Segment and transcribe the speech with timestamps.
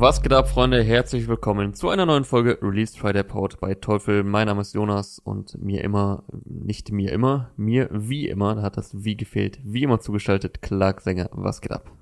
[0.00, 0.82] Was geht ab, Freunde?
[0.82, 4.24] Herzlich willkommen zu einer neuen Folge Released Friday Pod bei Teufel.
[4.24, 8.78] Mein Name ist Jonas und mir immer, nicht mir immer, mir wie immer, da hat
[8.78, 11.28] das wie gefehlt, wie immer zugestaltet, Clark Sänger.
[11.32, 11.92] Was geht ab?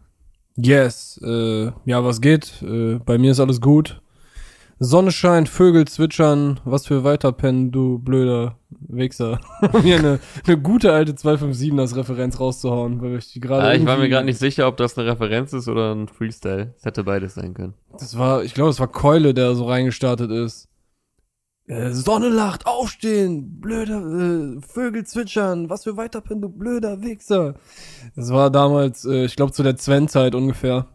[0.55, 2.63] Yes, äh, ja, was geht?
[2.63, 4.01] Äh, bei mir ist alles gut.
[4.81, 9.41] Sonne scheint, Vögel zwitschern, was für weiterpennen, du blöder Wichser.
[9.73, 13.65] um hier eine, eine gute alte 257 als Referenz rauszuhauen, weil ich die gerade.
[13.65, 16.75] Ah, ich war mir gerade nicht sicher, ob das eine Referenz ist oder ein Freestyle.
[16.77, 17.75] Es hätte beides sein können.
[17.99, 20.69] Das war, ich glaube, es war Keule, der so reingestartet ist.
[21.67, 27.57] Äh, Sonne lacht, aufstehen, blöder äh, Vögel zwitschern, was für weiterpennen, du blöder Wichser.
[28.17, 30.87] Das war damals, äh, ich glaube, zu der Sven-Zeit ungefähr.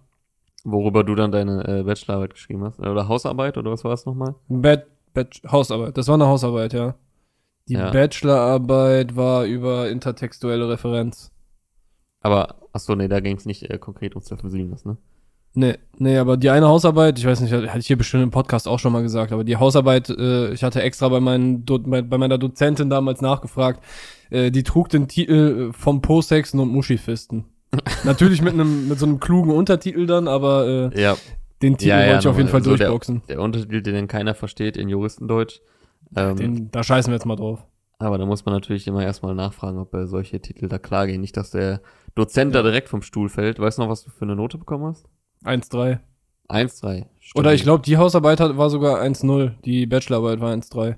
[0.63, 2.79] Worüber du dann deine äh, Bachelorarbeit geschrieben hast.
[2.79, 4.35] Oder Hausarbeit oder was war es nochmal?
[4.47, 5.97] Bad, Bad, Hausarbeit.
[5.97, 6.95] Das war eine Hausarbeit, ja.
[7.67, 7.91] Die Ja.
[7.91, 11.31] Bachelorarbeit war über intertextuelle Referenz.
[12.21, 14.97] Aber, ach so, nee, da ging es nicht äh, konkret um 257, ne?
[15.55, 18.67] Nee, nee, aber die eine Hausarbeit, ich weiß nicht, hatte ich hier bestimmt im Podcast
[18.67, 22.01] auch schon mal gesagt, aber die Hausarbeit, äh, ich hatte extra bei, meinen Do bei,
[22.01, 23.83] bei meiner Dozentin damals nachgefragt,
[24.31, 27.45] äh, die trug den Titel äh, vom Posexen und Muschifisten.
[28.03, 31.17] Natürlich mit einem mit so einem klugen Untertitel dann, aber äh, Ja,
[31.61, 33.21] den Titel Ja, ja, wollte ich auf jeden Fall so der- durchboxen.
[33.27, 35.59] der Untertitel, den keiner versteht in Juristendeutsch.
[36.15, 37.65] Ähm, Den, da scheißen wir jetzt mal drauf.
[37.99, 41.21] Aber da muss man natürlich immer erstmal nachfragen, ob äh, solche Titel da klar gehen.
[41.21, 41.81] Nicht, dass der
[42.15, 43.59] Dozent da direkt vom Stuhl fällt.
[43.59, 45.05] Weißt du noch, was du für eine Note bekommen hast?
[45.45, 45.99] 1-3.
[46.49, 47.05] 1-3.
[47.35, 49.51] Oder ich glaube, die Hausarbeit hat, war sogar 1-0.
[49.63, 50.97] Die Bachelorarbeit war 1-3.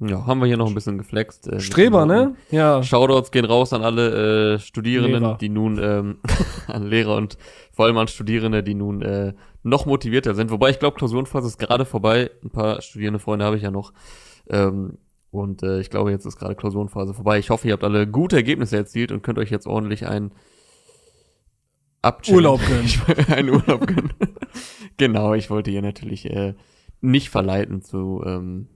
[0.00, 1.46] Ja, haben wir hier noch ein bisschen geflext.
[1.46, 2.34] Äh, Streber, ne?
[2.50, 2.82] Ja.
[2.82, 5.38] Shoutouts gehen raus an alle äh, Studierenden, Lehrer.
[5.38, 6.18] die nun, ähm,
[6.66, 7.38] an Lehrer und
[7.72, 10.50] vor allem an Studierende, die nun äh, noch motivierter sind.
[10.50, 12.30] Wobei ich glaube, Klausurenphase ist gerade vorbei.
[12.42, 13.92] Ein paar studierende Freunde habe ich ja noch.
[14.50, 14.98] Ähm,
[15.30, 17.38] und äh, ich glaube, jetzt ist gerade Klausurenphase vorbei.
[17.38, 20.32] Ich hoffe, ihr habt alle gute Ergebnisse erzielt und könnt euch jetzt ordentlich ein
[22.02, 22.36] abchillen.
[22.36, 23.26] Urlaub gönnen.
[23.32, 24.12] Einen Urlaub gönnen.
[24.96, 26.54] genau, ich wollte hier natürlich äh,
[27.00, 28.68] nicht verleiten zu ähm,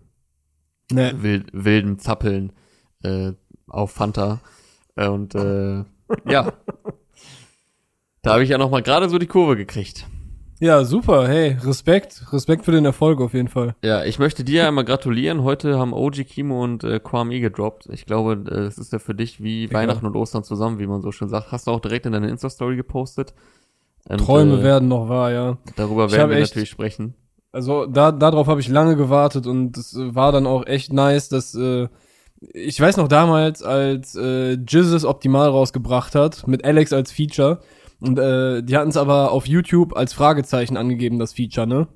[0.90, 1.12] Ne.
[1.22, 2.52] wild, wilden Zappeln
[3.02, 3.32] äh,
[3.66, 4.40] auf Fanta.
[4.96, 5.84] Äh, Und äh,
[6.30, 6.52] ja,
[8.22, 10.06] da habe ich ja noch mal gerade so die Kurve gekriegt.
[10.60, 11.28] Ja, super.
[11.28, 12.32] Hey, Respekt.
[12.32, 13.76] Respekt für den Erfolg auf jeden Fall.
[13.84, 15.44] Ja, ich möchte dir einmal gratulieren.
[15.44, 17.86] Heute haben OG Kimo und äh, Kwame gedroppt.
[17.92, 19.72] Ich glaube, äh, es ist ja für dich wie Ja.
[19.72, 21.52] Weihnachten und Ostern zusammen, wie man so schön sagt.
[21.52, 23.34] Hast du auch direkt in deine Insta-Story gepostet.
[24.08, 25.58] Und, Träume äh, werden noch wahr, ja.
[25.76, 27.14] Darüber werden wir natürlich sprechen.
[27.58, 31.56] Also da darauf habe ich lange gewartet und es war dann auch echt nice, dass
[31.56, 31.88] äh,
[32.40, 37.58] ich weiß noch damals, als äh, Jizzes Optimal rausgebracht hat mit Alex als Feature
[37.98, 41.88] und äh, die hatten es aber auf YouTube als Fragezeichen angegeben, das Feature, ne?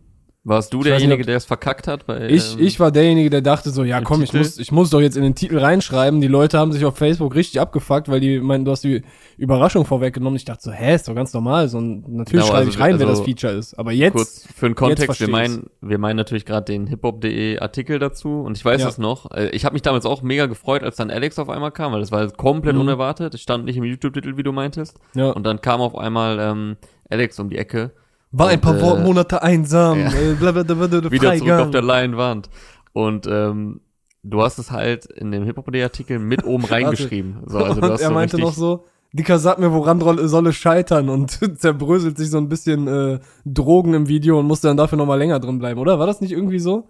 [0.44, 2.04] Warst du Ich nicht, derjenige, der es verkackt hat?
[2.06, 4.90] Bei, Ich, ähm, ich war derjenige, der dachte so, ja komm, ich muss, ich muss
[4.90, 6.20] doch jetzt in den Titel reinschreiben.
[6.20, 9.02] Die Leute haben sich auf Facebook richtig abgefuckt, weil die meinten, du hast die
[9.36, 10.34] Überraschung vorweggenommen.
[10.36, 11.68] Ich dachte so, hä, ist doch ganz normal.
[11.68, 13.78] So, natürlich Genau, schreibe also ich rein, wer also das Feature ist.
[13.78, 18.00] Aber jetzt, Kurz für den Kontext, wir meinen, wir meinen natürlich gerade den hiphop.de Artikel
[18.00, 18.86] dazu und ich weiß Ja.
[18.86, 19.30] das noch.
[19.30, 22.00] Äh, Ich habe mich damals auch mega gefreut, als dann Alex auf einmal kam, weil
[22.00, 22.80] das war komplett Mhm.
[22.80, 23.32] unerwartet.
[23.34, 24.98] Es stand nicht im YouTube-Titel, wie du meintest.
[25.14, 26.76] ja, Und dann kam auf einmal ähm,
[27.08, 27.92] Alex um die Ecke,
[28.32, 30.12] war ein und, paar äh, Monate einsam, ja.
[30.12, 32.50] äh, blablabla, wieder zurück auf der Leinwand.
[32.92, 33.80] Und ähm,
[34.22, 37.42] du hast es halt in dem hiphop.de Artikel mit oben reingeschrieben.
[37.46, 40.46] So, also du und hast er so meinte noch so, Dicker, sag mir, woran soll
[40.46, 41.08] es scheitern?
[41.10, 45.18] Und zerbröselt sich so ein bisschen äh, Drogen im Video und musste dann dafür nochmal
[45.18, 45.98] länger drin bleiben, oder?
[45.98, 46.88] War das nicht irgendwie so?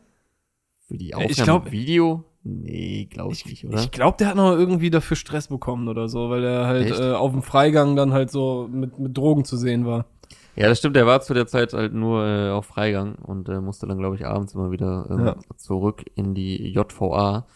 [0.92, 2.24] für die ich Aufnahme glaub- im Video?
[2.44, 3.78] Nee, glaube ich, nicht, oder?
[3.78, 7.00] Ich glaube, der hat noch irgendwie dafür Stress bekommen oder so, weil er halt Echt?
[7.00, 10.06] äh, auf dem Freigang dann halt so mit, mit Drogen zu sehen war.
[10.54, 13.60] Ja, das stimmt, der war zu der Zeit halt nur äh, auf Freigang und äh,
[13.60, 15.36] musste dann, glaube ich, abends immer wieder ähm, Ja.
[15.56, 17.46] zurück in die JVA.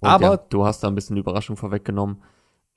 [0.00, 2.22] Und Aber- ja, du hast da ein bisschen Überraschung vorweggenommen.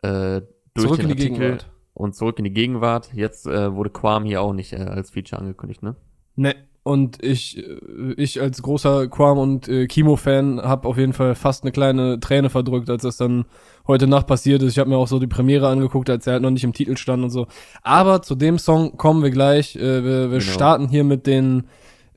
[0.04, 0.42] Äh,
[0.76, 1.72] durch Zurück den in die Artikel Gegenwart.
[1.94, 3.14] und zurück in die Gegenwart.
[3.14, 5.96] Jetzt äh, wurde Quam hier auch nicht äh, als Feature angekündigt, ne?
[6.36, 11.34] Ne, und ich, äh, ich als großer Quam und äh, Kimo-Fan habe auf jeden Fall
[11.36, 13.46] fast eine kleine Träne verdrückt, als das dann
[13.88, 14.74] heute Nacht passiert ist.
[14.74, 16.98] Ich habe mir auch so die Premiere angeguckt, als er halt noch nicht im Titel
[16.98, 17.48] stand und so.
[17.82, 19.76] Aber zu dem Song kommen wir gleich.
[19.76, 20.52] Äh, wir wir Genau.
[20.52, 21.64] starten hier mit den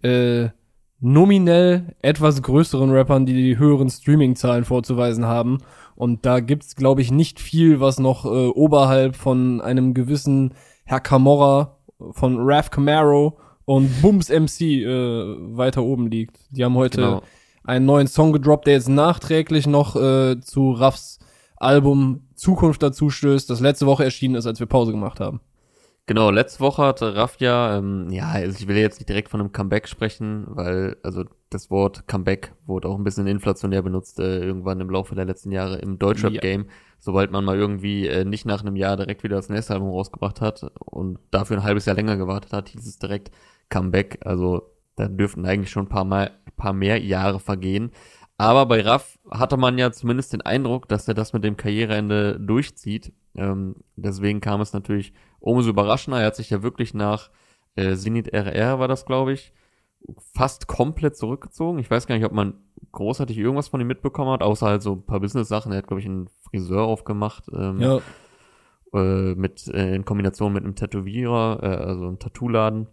[0.03, 0.49] äh,
[1.01, 5.59] nominell etwas größeren Rappern, die die höheren Streaming-Zahlen vorzuweisen haben.
[5.95, 10.55] Und da gibt's, glaube ich, nicht viel, was noch äh, oberhalb von einem gewissen
[10.85, 11.77] Herr Camorra
[12.11, 14.87] von Raf Camaro und Booms MC äh,
[15.57, 16.39] weiter oben liegt.
[16.51, 17.23] Die haben heute Genau.
[17.65, 21.19] einen neuen Song gedroppt, der jetzt nachträglich noch äh, zu Raffs
[21.59, 25.41] Album Zukunft dazu stößt, das letzte Woche erschienen ist, als wir Pause gemacht haben.
[26.09, 29.51] Genau, letzte Woche hatte Raffia, ähm, ja, also ich will jetzt nicht direkt von einem
[29.51, 34.81] Comeback sprechen, weil, also das Wort Comeback wurde auch ein bisschen inflationär benutzt, äh, irgendwann
[34.81, 36.67] im Laufe der letzten Jahre im Deutschrap-Game.
[37.01, 40.41] Sobald man mal irgendwie äh, nicht nach einem Jahr direkt wieder das nächste Album rausgebracht
[40.41, 43.33] hat und dafür ein halbes Jahr länger gewartet hat, hieß es direkt
[43.69, 44.19] Comeback.
[44.25, 47.93] Also da dürften eigentlich schon ein paar, mal, paar mehr Jahre vergehen.
[48.39, 52.39] Aber bei Raff hatte man ja zumindest den Eindruck, dass er das mit dem Karriereende
[52.39, 53.13] durchzieht.
[53.35, 56.21] Ähm, deswegen kam es natürlich umso überraschender.
[56.21, 57.31] Er hat sich ja wirklich nach
[57.77, 59.53] äh, Zenit RR war das, glaube ich,
[60.35, 61.79] fast komplett zurückgezogen.
[61.79, 62.55] Ich weiß gar nicht, ob man
[62.93, 65.73] großartig irgendwas von ihm mitbekommen hat, außer halt so ein paar Business-Sachen.
[65.73, 67.45] Er hat, glaube ich, einen Friseur aufgemacht.
[67.55, 68.01] Ähm, Ja,
[68.95, 72.87] äh, mit äh, in Kombination mit einem Tätowierer, äh, also einem Tattoo-Laden.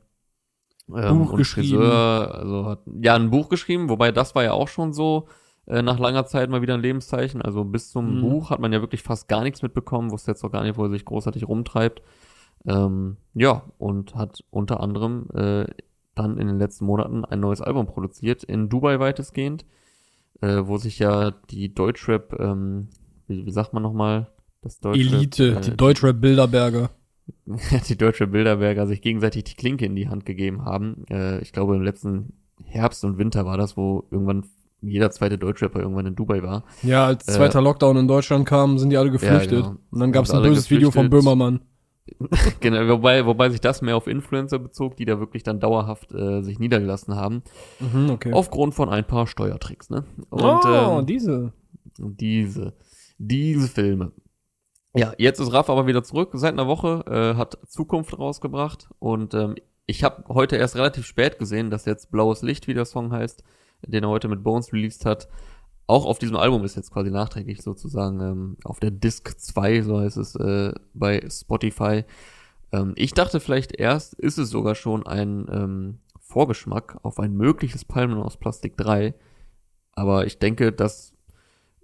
[0.88, 1.77] Buch und geschrieben.
[1.77, 5.27] Friseur, also hat ja ein Buch geschrieben, wobei das war ja auch schon so
[5.65, 7.41] äh, nach langer Zeit mal wieder ein Lebenszeichen.
[7.41, 8.21] Also bis zum Mhm.
[8.21, 10.83] Buch hat man ja wirklich fast gar nichts mitbekommen, wusste jetzt auch gar nicht, wo
[10.83, 12.01] er sich großartig rumtreibt.
[12.65, 15.65] Ähm, ja, und hat unter anderem äh,
[16.15, 19.65] dann in den letzten Monaten ein neues Album produziert, in Dubai weitestgehend,
[20.41, 22.89] äh, wo sich ja die Deutschrap, ähm,
[23.27, 24.30] wie, wie sagt man nochmal?
[24.62, 26.89] Das Deutschrap, Elite, äh, die Deutschrap Bilderberger.
[27.88, 31.06] die deutsche Bilderberger sich gegenseitig die Klinke in die Hand gegeben haben.
[31.10, 32.34] Äh, ich glaube, im letzten
[32.64, 34.46] Herbst und Winter war das, wo irgendwann
[34.81, 36.66] jeder zweite Deutschrapper irgendwann in Dubai war.
[36.81, 39.64] Ja, als Äh, zweiter Lockdown in Deutschland kam, sind die alle geflüchtet.
[39.64, 39.78] genau.
[39.92, 41.10] Und dann gab's Sind ein böses Video von.
[41.10, 41.62] Böhmermann.
[42.60, 46.42] genau, wobei, wobei sich das mehr auf Influencer bezog, die da wirklich dann dauerhaft äh,
[46.42, 47.44] sich niedergelassen haben.
[47.80, 48.34] Mhm, okay.
[48.34, 50.04] Aufgrund von ein paar Steuertricks, ne?
[50.30, 51.54] Und oh, ähm, diese.
[51.98, 52.74] diese,
[53.18, 54.12] diese Filme.
[54.95, 56.31] Ja, jetzt ist Raff aber wieder zurück.
[56.34, 59.56] Seit einer Woche äh, hat Zukunft rausgebracht und ähm,
[59.86, 63.44] ich habe heute erst relativ spät gesehen, dass jetzt Blaues Licht, wie der Song heißt,
[63.81, 65.28] den er heute mit Bones released hat,
[65.88, 70.00] auch auf diesem Album ist jetzt quasi nachträglich sozusagen ähm, auf der Disc 2, so
[70.00, 72.06] heißt es äh, bei Spotify.
[72.72, 77.84] Ähm, ich dachte vielleicht erst, ist es sogar schon ein ähm, Vorgeschmack auf ein mögliches
[77.84, 79.13] Palmen aus Plastik 3.
[79.92, 81.13] Aber ich denke, das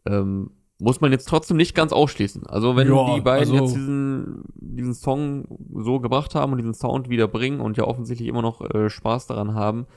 [0.06, 2.47] ähm, muss man jetzt trotzdem nicht ganz ausschließen.
[2.47, 5.45] Also wenn Ja, die beiden also- jetzt diesen, diesen Song
[5.75, 9.27] so gebracht haben und diesen Sound wieder bringen und ja offensichtlich immer noch äh, Spaß
[9.27, 9.87] daran haben,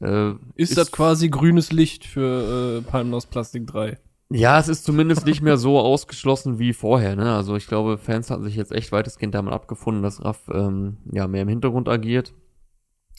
[0.00, 3.98] äh, Ist, das quasi grünes Licht für äh, Palmen aus Plastik 3?
[4.30, 7.16] Ja, es ist zumindest nicht mehr so ausgeschlossen wie vorher.
[7.16, 7.34] Ne?
[7.34, 11.26] Also ich glaube, Fans hatten sich jetzt echt weitestgehend damit abgefunden, dass Raff ähm, ja
[11.26, 12.34] mehr im Hintergrund agiert.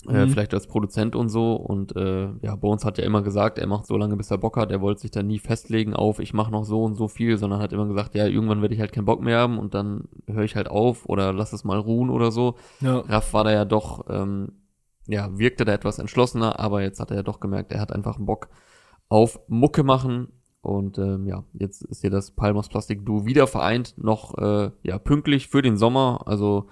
[0.09, 0.29] Äh, Mhm.
[0.29, 1.53] vielleicht als Produzent und so.
[1.53, 4.57] Und äh, ja, Bones hat ja immer gesagt, er macht so lange, bis er Bock
[4.57, 4.71] hat.
[4.71, 7.61] Er wollte sich da nie festlegen auf, ich mache noch so und so viel, sondern
[7.61, 10.43] hat immer gesagt, ja, irgendwann werde ich halt keinen Bock mehr haben und dann höre
[10.43, 12.55] ich halt auf oder lass es mal ruhen oder so.
[12.81, 12.99] Ja.
[12.99, 14.53] Raff war da ja doch, ähm,
[15.07, 18.17] ja, wirkte da etwas entschlossener, aber jetzt hat er ja doch gemerkt, er hat einfach
[18.17, 18.49] einen Bock
[19.09, 20.29] auf Mucke machen.
[20.61, 24.99] Und ähm, ja, jetzt ist hier das Palmos Plastik Duo wieder vereint, noch äh, ja
[24.99, 26.23] pünktlich für den Sommer.
[26.25, 26.67] Also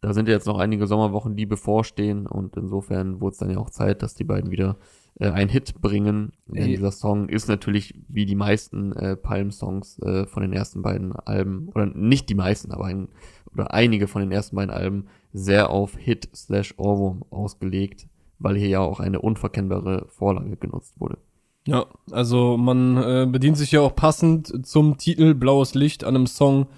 [0.00, 3.58] da sind ja jetzt noch einige Sommerwochen, die bevorstehen und insofern wurde es dann ja
[3.58, 4.76] auch Zeit, dass die beiden wieder
[5.18, 6.32] äh, einen Hit bringen.
[6.46, 6.68] Denn Ey.
[6.68, 11.68] dieser Song ist natürlich wie die meisten äh, Palm-Songs äh, von den ersten beiden Alben,
[11.74, 13.08] oder nicht die meisten, aber ein,
[13.52, 18.08] oder einige von den ersten beiden Alben sehr auf Hit slash Ohrwurm ausgelegt,
[18.38, 21.18] weil hier ja auch eine unverkennbare Vorlage genutzt wurde.
[21.66, 26.26] Ja, also man äh, bedient sich ja auch passend zum Titel Blaues Licht an einem
[26.26, 26.68] Song,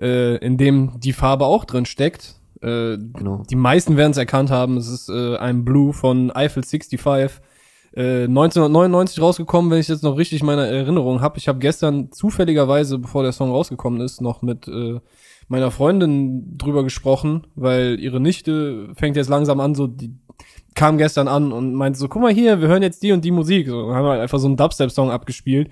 [0.00, 2.40] äh, in dem die Farbe auch drin steckt.
[2.62, 3.42] Äh, Genau.
[3.50, 4.76] die meisten werden es erkannt haben.
[4.76, 7.40] Es ist äh, ein Blue von Eiffel 65.
[7.94, 11.38] Äh, 1999 rausgekommen, wenn ich jetzt noch richtig meine Erinnerung habe.
[11.38, 15.00] Ich habe gestern zufälligerweise, bevor der Song rausgekommen ist, noch mit äh,
[15.48, 20.14] meiner Freundin drüber gesprochen, weil ihre Nichte fängt jetzt langsam an, so die
[20.74, 23.30] kam gestern an und meinte so, guck mal hier, wir hören jetzt die und die
[23.30, 23.68] Musik.
[23.68, 25.70] So, haben halt einfach so einen Dubstep-Song abgespielt,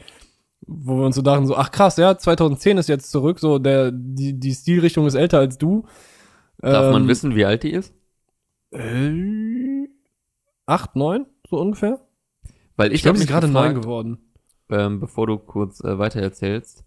[0.66, 3.90] wo wir uns so dachten, so, ach krass, ja, 2010 ist jetzt zurück, so der,
[3.92, 5.86] die, die Stilrichtung ist älter als du.
[6.62, 7.94] Darf man Ähm, wissen, wie alt die ist?
[8.72, 9.88] Äh,
[10.66, 12.00] acht, neun, so ungefähr.
[12.76, 14.18] Weil ich, Ich glaube, sie ist gerade neun geworden.
[14.70, 16.84] ähm, bevor du kurz äh, weiter erzählst.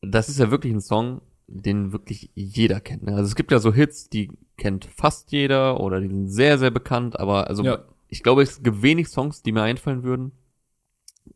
[0.00, 3.02] Das ist ja wirklich ein Song, den wirklich jeder kennt.
[3.04, 3.12] Ne?
[3.12, 6.70] Also es gibt ja so Hits, die kennt fast jeder oder die sind sehr, sehr
[6.70, 7.84] bekannt, aber also Ja.
[8.08, 10.32] ich glaube, es gibt wenig Songs, die mir einfallen würden,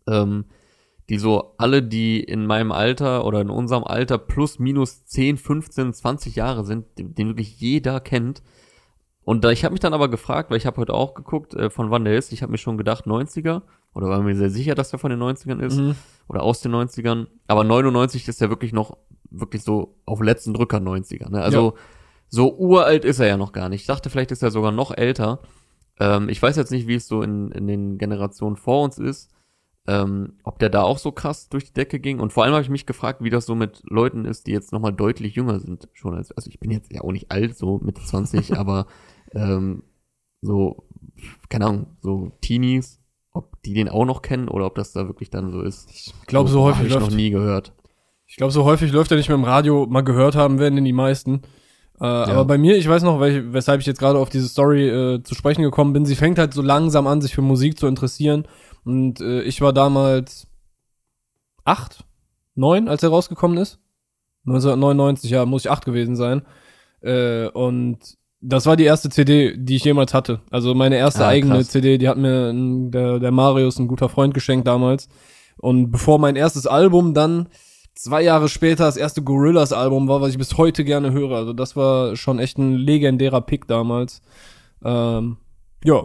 [0.06, 0.44] ähm,
[1.08, 5.92] die so alle, die in meinem Alter oder in unserem Alter plus minus 10, 15,
[5.92, 8.42] 20 Jahre sind, den, wirklich jeder kennt.
[9.24, 11.70] Und da, ich habe mich dann aber gefragt, weil ich habe heute auch geguckt, äh,
[11.70, 12.32] von wann der ist.
[12.32, 13.62] Ich habe mir schon gedacht 90er
[13.94, 15.94] oder war mir sehr sicher, dass der von den 90ern ist Mhm.
[16.28, 17.26] oder aus den 90ern.
[17.46, 18.96] Aber 99 ist ja wirklich noch,
[19.30, 21.30] wirklich so auf letzten Drücker 90er.
[21.30, 21.42] Ne?
[21.42, 21.74] Also
[22.28, 23.82] so uralt ist er ja noch gar nicht.
[23.82, 25.40] Ich dachte, vielleicht ist er sogar noch älter.
[26.00, 29.30] Ähm, ich weiß jetzt nicht, wie es so in, in den Generationen vor uns ist.
[29.88, 32.20] Ähm, ob der da auch so krass durch die Decke ging.
[32.20, 34.72] Und vor allem habe ich mich gefragt, wie das so mit Leuten ist, die jetzt
[34.72, 35.88] nochmal deutlich jünger sind.
[35.92, 38.86] Schon als, also ich bin jetzt ja auch nicht alt, so Mitte 20, aber
[39.32, 39.82] ähm,
[40.40, 40.84] so,
[41.48, 43.00] keine Ahnung, so Teenies,
[43.32, 45.90] ob die den auch noch kennen oder ob das da wirklich dann so ist.
[45.90, 47.72] Ich glaube, so häufig Hab ich läuft noch nie gehört.
[48.26, 49.86] Ich glaube, so häufig läuft er nicht mehr im Radio.
[49.86, 51.42] Mal gehört haben werden den die meisten.
[52.00, 54.88] Äh, Aber bei mir, ich weiß noch, welch, weshalb ich jetzt gerade auf diese Story
[54.88, 56.06] äh, zu sprechen gekommen bin.
[56.06, 58.46] Sie fängt halt so langsam an, sich für Musik zu interessieren.
[58.84, 60.46] Und äh, ich war damals
[61.64, 62.04] acht,
[62.54, 63.78] neun, als er rausgekommen ist.
[64.46, 66.42] 1999, ja, muss ich acht gewesen sein.
[67.00, 67.98] Äh, und
[68.40, 70.40] das war die erste CD, die ich jemals hatte.
[70.50, 71.68] Also meine erste Ah, eigene krass.
[71.68, 75.08] CD, die hat mir ein, der, der Marius, ein guter Freund, geschenkt damals.
[75.58, 77.48] Und bevor mein erstes Album dann
[77.94, 81.36] zwei Jahre später das erste Gorillaz-Album war, was ich bis heute gerne höre.
[81.36, 84.22] Also das war schon echt ein legendärer Pick damals.
[84.84, 85.36] Ähm,
[85.84, 86.04] ja.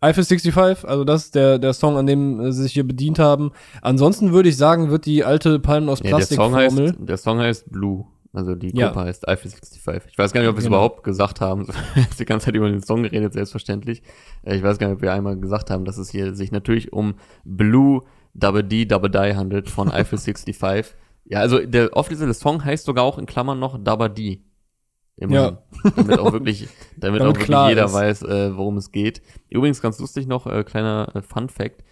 [0.00, 3.18] Eiffel 65, also das ist der, der Song, an dem äh, sie sich hier bedient
[3.18, 3.52] haben.
[3.82, 7.06] Ansonsten würde ich sagen, wird die alte Palmen aus Ja, der Song heißt, Plastik-Formel.
[7.06, 8.06] der Song heißt Blue.
[8.32, 8.88] Also die Ja.
[8.88, 10.12] Gruppe heißt Eiffel 65.
[10.12, 10.76] Ich weiß gar nicht, ob wir es Genau.
[10.76, 11.66] überhaupt gesagt haben.
[11.68, 14.02] Wir haben jetzt die ganze Zeit über den Song geredet, selbstverständlich.
[14.44, 16.92] Äh, Ich weiß gar nicht, ob wir einmal gesagt haben, dass es hier sich natürlich
[16.92, 17.14] um
[17.44, 18.02] Blue
[18.34, 20.94] Double D Double Die handelt von Eiffel 65.
[21.26, 24.40] Ja, also der offizielle Song heißt sogar auch in Klammern noch Double D.
[25.20, 25.58] Immerhin.
[25.96, 27.92] Damit auch wirklich, damit, Damit auch wirklich jeder ist.
[27.92, 29.22] weiß, äh, worum es geht.
[29.50, 31.84] Übrigens ganz lustig noch, äh, kleiner äh, Fun Fact.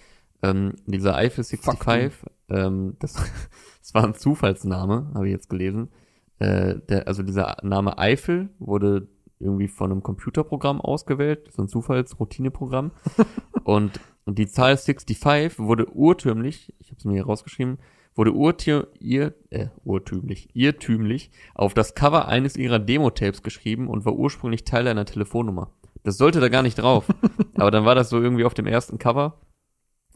[0.42, 2.12] Ähm, dieser Eiffel 65,
[2.48, 3.14] ähm, das,
[3.80, 5.90] das war ein Zufallsname, habe ich jetzt gelesen.
[6.38, 9.08] Äh, der, also dieser Name Eiffel wurde
[9.40, 12.92] irgendwie von einem Computerprogramm ausgewählt, so ein Zufallsroutineprogramm.
[13.64, 17.78] und, und die Zahl 65 wurde urtümlich, ich habe es mir hier rausgeschrieben,
[18.18, 24.64] wurde urtür, äh, urtümlich, irrtümlich auf das Cover eines ihrer Demo-Tapes geschrieben und war ursprünglich
[24.64, 25.70] Teil einer Telefonnummer.
[26.02, 27.06] Das sollte da gar nicht drauf.
[27.54, 29.40] Aber dann war das so irgendwie auf dem ersten Cover,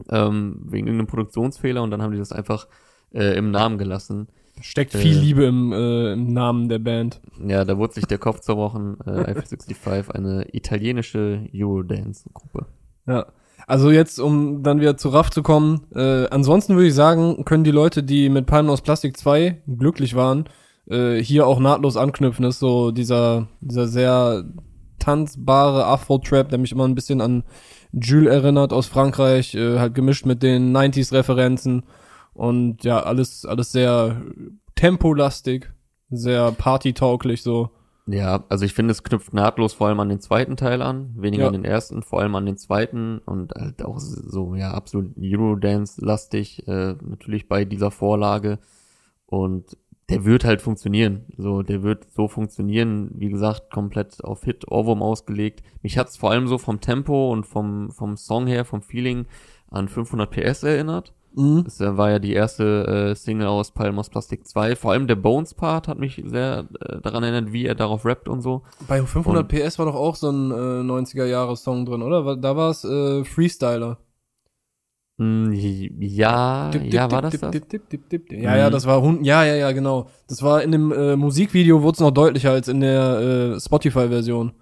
[0.09, 2.67] ähm, wegen irgendeinem Produktionsfehler und dann haben die das einfach
[3.13, 4.27] äh, im Namen gelassen.
[4.59, 5.19] Steckt viel Äh.
[5.21, 7.21] Liebe im, äh, im Namen der Band.
[7.47, 8.97] Ja, da wurde sich der Kopf zerbrochen.
[9.05, 12.65] Äh, Eiffel 65, eine italienische Eurodance-Gruppe.
[13.07, 13.27] Ja.
[13.67, 17.63] Also jetzt, um dann wieder zu Raff zu kommen, äh, ansonsten würde ich sagen, können
[17.63, 20.45] die Leute, die mit Palmen aus Plastik 2 glücklich waren,
[20.89, 22.43] äh, hier auch nahtlos anknüpfen.
[22.43, 24.43] Das ist so dieser, dieser sehr
[24.99, 27.43] tanzbare Afro-Trap, der mich immer ein bisschen an
[27.91, 31.83] Jules erinnert aus Frankreich, äh, halt gemischt mit den 90s-Referenzen
[32.33, 34.21] und ja, alles, alles sehr
[34.75, 35.71] tempolastig,
[36.09, 37.69] sehr partytauglich so.
[38.05, 41.43] Ja, also ich finde, es knüpft nahtlos vor allem an den zweiten Teil an, weniger
[41.43, 41.47] Ja.
[41.47, 46.67] an den ersten, vor allem an den zweiten und halt auch so, ja, absolut Eurodance-lastig,
[46.67, 48.59] äh, natürlich bei dieser Vorlage.
[49.25, 49.77] Und
[50.09, 51.21] der wird halt funktionieren.
[51.37, 55.63] So, der wird so funktionieren, wie gesagt, komplett auf Hit, Ohrwurm ausgelegt.
[55.81, 59.25] Mich hat's vor allem so vom Tempo und vom, vom Song her, vom Feeling
[59.71, 61.13] an 500 PS erinnert.
[61.35, 61.63] Mhm.
[61.63, 64.75] Das war ja die erste äh, Single aus Palm aus Plastik 2.
[64.75, 68.41] Vor allem der Bones-Part hat mich sehr äh, daran erinnert, wie er darauf rappt und
[68.41, 68.61] so.
[68.87, 72.35] Bei 500 Und- PS war doch auch so ein äh, 90er-Jahre-Song drin, oder?
[72.37, 73.97] Da war es äh, Freestyler.
[75.17, 77.51] Mm, ja, Dip, dip, ja, war das dip, das?
[77.51, 78.31] dip, dip.
[78.31, 78.57] Ja, Mhm.
[78.57, 80.07] ja, das war ja, ja, ja, genau.
[80.27, 84.53] Das war in dem äh, Musikvideo wurde es noch deutlicher als in der äh, Spotify-Version.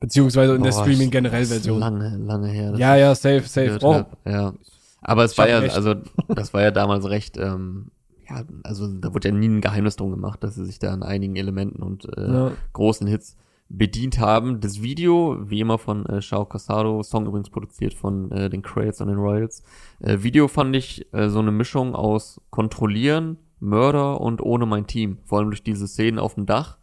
[0.00, 1.78] Beziehungsweise in der Boah, Streaming das generell ist Version.
[1.80, 2.74] Lange, lange her.
[2.76, 3.78] Ja, ja, safe, safe.
[3.82, 4.04] Oh.
[4.28, 4.52] Ja.
[5.00, 5.74] Aber es Ich war ja, recht.
[5.74, 5.94] also,
[6.28, 7.90] das war ja damals recht, ähm,
[8.28, 11.02] ja, also da wurde ja nie ein Geheimnis drum gemacht, dass sie sich da an
[11.02, 12.52] einigen Elementen und äh, ja.
[12.72, 13.36] großen Hits
[13.68, 14.60] bedient haben.
[14.60, 19.00] Das Video, wie immer von äh, Shao Casado, Song übrigens produziert von äh, den Crates
[19.00, 19.62] und den Royals.
[20.00, 25.18] Äh, Video fand ich äh, so eine Mischung aus Kontrollieren, Mörder und ohne mein Team.
[25.24, 26.78] Vor allem durch diese Szenen auf dem Dach.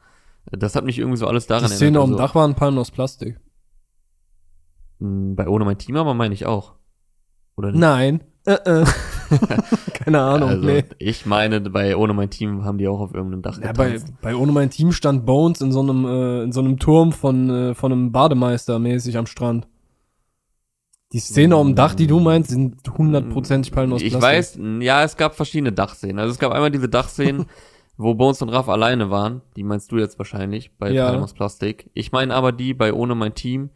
[0.51, 2.77] Das hat mich irgendwie so alles daran Die Szene auf dem also, Dach waren Palmen
[2.77, 3.39] aus Plastik.
[4.99, 6.73] mh, Bei ohne mein Team aber meine ich auch.
[7.55, 7.79] Oder nicht?
[7.79, 8.23] Nein.
[8.45, 8.85] Äh, äh.
[9.93, 10.83] Keine Ahnung, also, nee.
[10.99, 14.13] ich meine, bei ohne mein Team haben die auch auf irgendeinem Dach Ja, bei, getanzt.
[14.21, 17.49] bei Ohne mein Team stand Bones in so einem, äh, in so einem Turm von,
[17.49, 19.67] äh, von einem Bademeister mäßig am Strand.
[21.13, 24.61] Die Szene auf dem Dach, die du meinst, sind hundertprozentig Palmen aus Ich Plastik.
[24.61, 26.19] weiß, ja, es gab verschiedene Dachszenen.
[26.19, 27.45] Also es gab einmal diese Dachszenen,
[27.97, 29.41] wo Bones und Raff alleine waren.
[29.55, 31.09] Die meinst du jetzt wahrscheinlich bei Ja.
[31.09, 31.89] Palm aus Plastik.
[31.93, 33.69] Ich meine aber die bei Ohne mein Team,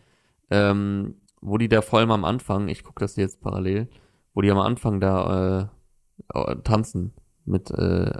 [0.49, 3.87] ähm, wo die da vor allem am Anfang, ich gucke das jetzt parallel,
[4.33, 5.69] wo die am Anfang da
[6.33, 7.13] äh, äh, tanzen
[7.45, 8.11] mit, äh,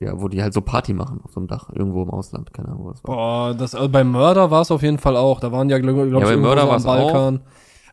[0.00, 2.68] ja, wo die halt so Party machen auf so einem Dach, irgendwo im Ausland, keine
[2.68, 3.14] Ahnung, wo das war.
[3.14, 5.40] Boah, das, also bei Mörder war es auf jeden Fall auch.
[5.40, 7.32] Da waren ja, glaube glaub Ja, ich, irgendwo so am war's auch.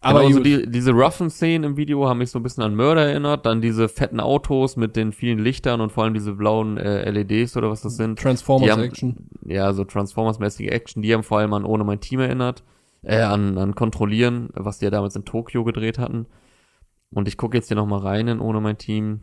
[0.03, 0.46] Aber Aber so gut.
[0.48, 3.46] die, diese roughen Szenen im Video haben mich so ein bisschen an Mörder erinnert.
[3.46, 7.55] Dann diese fetten Autos mit den vielen Lichtern und vor allem diese blauen äh, LEDs
[7.55, 8.17] oder was das sind.
[8.20, 9.29] Transformers haben- Action.
[9.46, 11.03] Ja, so Transformers-mäßige Action.
[11.03, 12.63] Die haben vor allem an Ohne mein Team erinnert.
[13.03, 16.25] Äh, an, an Kontrollieren, was die ja damals in Tokio gedreht hatten.
[17.12, 19.22] Und ich gucke jetzt hier nochmal rein in Ohne mein Team.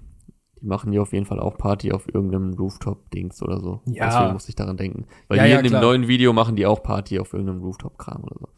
[0.60, 3.80] Die machen hier auf jeden Fall auch Party auf irgendeinem Rooftop-Dings oder so.
[3.86, 4.06] Ja.
[4.06, 5.06] Deswegen musste ich daran denken.
[5.28, 5.82] Weil Ja, hier ja, in dem klar.
[5.82, 8.48] neuen Video machen die auch Party auf irgendeinem Rooftop-Kram oder so.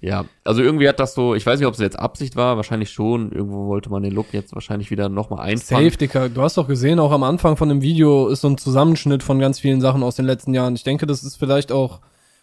[0.00, 2.90] Ja, also irgendwie hat das so, ich weiß nicht, ob es jetzt Absicht war, wahrscheinlich
[2.90, 3.32] schon.
[3.32, 5.86] Irgendwo wollte man den Look jetzt wahrscheinlich wieder nochmal einfangen.
[5.86, 6.28] Safe, Dicker.
[6.28, 9.40] Du hast doch gesehen, auch am Anfang von dem Video ist so ein Zusammenschnitt von
[9.40, 10.76] ganz vielen Sachen aus den letzten Jahren.
[10.76, 12.00] Ich denke, das ist vielleicht auch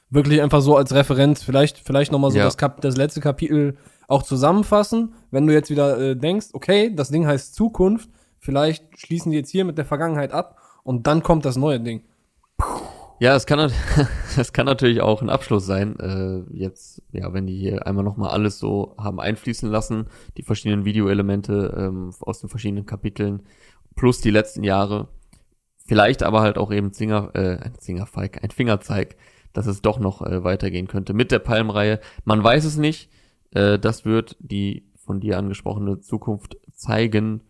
[0.10, 2.44] wirklich einfach so als Referenz, vielleicht, vielleicht nochmal so Ja.
[2.44, 5.14] das, Kap das letzte Kapitel auch zusammenfassen.
[5.32, 8.10] Wenn du jetzt wieder äh, denkst, okay, das Ding heißt Zukunft,
[8.40, 12.02] vielleicht schließen die jetzt hier mit der Vergangenheit ab und dann kommt das neue Ding.
[13.20, 13.72] Ja, es kann,
[14.38, 15.98] es kann natürlich auch ein Abschluss sein.
[16.00, 20.08] Äh, jetzt, ja, wenn die hier einmal nochmal alles so haben einfließen lassen,
[20.38, 23.44] die verschiedenen Videoelemente ähm, aus den verschiedenen Kapiteln,
[23.96, 25.08] plus die letzten Jahre.
[25.78, 29.16] Vielleicht aber halt auch eben Zinger, äh, ein Zingerfeig, ein Fingerzeig,
[29.54, 32.02] dass es doch noch äh, weitergehen könnte mit der Palmreihe.
[32.26, 33.10] Man weiß es nicht.
[33.52, 37.44] Äh, das wird die von dir angesprochene Zukunft zeigen.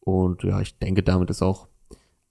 [0.00, 1.68] Und ja, ich denke, damit ist auch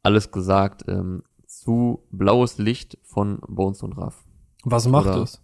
[0.04, 0.86] alles gesagt.
[0.88, 1.24] Ähm,
[1.62, 4.24] zu Blaues Licht von Bones und Raff.
[4.64, 5.42] Was macht Oder- es?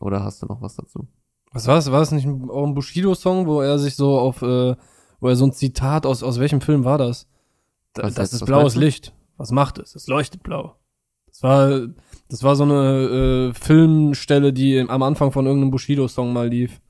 [0.00, 1.08] Oder hast du noch was dazu?
[1.52, 1.90] Was war es?
[1.90, 4.76] War es nicht auch ein Bushido-Song, wo er sich so auf, äh,
[5.20, 7.28] wo er so ein Zitat aus, aus welchem Film war das?
[7.92, 8.32] Da, das jetzt?
[8.34, 8.76] ist blaues?
[8.76, 9.12] Licht.
[9.36, 9.94] Was macht es?
[9.94, 10.76] Es leuchtet blau.
[11.26, 11.88] Das war,
[12.28, 16.80] das war so eine äh, Filmstelle, die am Anfang von irgendeinem Bushido-Song mal lief.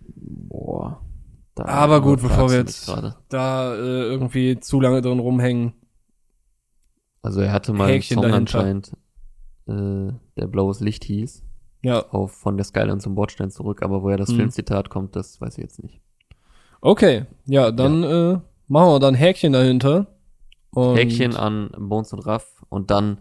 [0.00, 1.00] Boah.
[1.56, 2.90] Aber gut, bevor wir jetzt
[3.28, 5.74] da äh, irgendwie zu lange drin rumhängen.
[7.22, 8.58] Also er hatte mal Häkchen einen Song dahinter.
[9.68, 11.44] anscheinend, äh, der Blaues Licht hieß,
[11.82, 14.36] Ja, auf von der Skyline zum Bordstein zurück, aber woher das Mhm.
[14.36, 16.00] Filmzitat kommt, das weiß ich jetzt nicht.
[16.80, 17.26] okay.
[17.46, 18.38] Ja, dann Äh,
[18.68, 20.06] machen wir dann Häkchen dahinter.
[20.74, 23.18] Und Häkchen an Bones und Raff und dann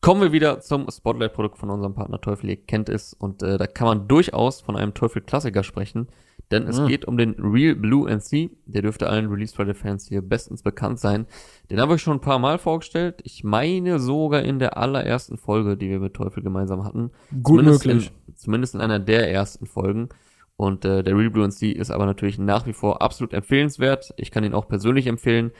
[0.00, 2.50] kommen wir wieder zum Spotlight-Produkt von unserem Partner Teufel.
[2.50, 6.08] Ihr kennt es und äh, da kann man durchaus von einem Teufel-Klassiker sprechen,
[6.50, 6.86] denn es Mhm.
[6.86, 8.50] geht um den Real Blue NC.
[8.66, 11.26] Der dürfte allen Release Friday-Fans hier bestens bekannt sein.
[11.70, 13.20] Den habe ich schon ein paar Mal vorgestellt.
[13.24, 17.10] Ich meine sogar in der allerersten Folge, die wir mit Teufel gemeinsam hatten.
[17.42, 18.12] Gut Zumindest möglich.
[18.26, 20.08] In, zumindest in einer der ersten Folgen.
[20.56, 24.12] Und äh, der Real Blue NC ist aber natürlich nach wie vor absolut empfehlenswert.
[24.16, 25.52] Ich kann ihn auch persönlich empfehlen,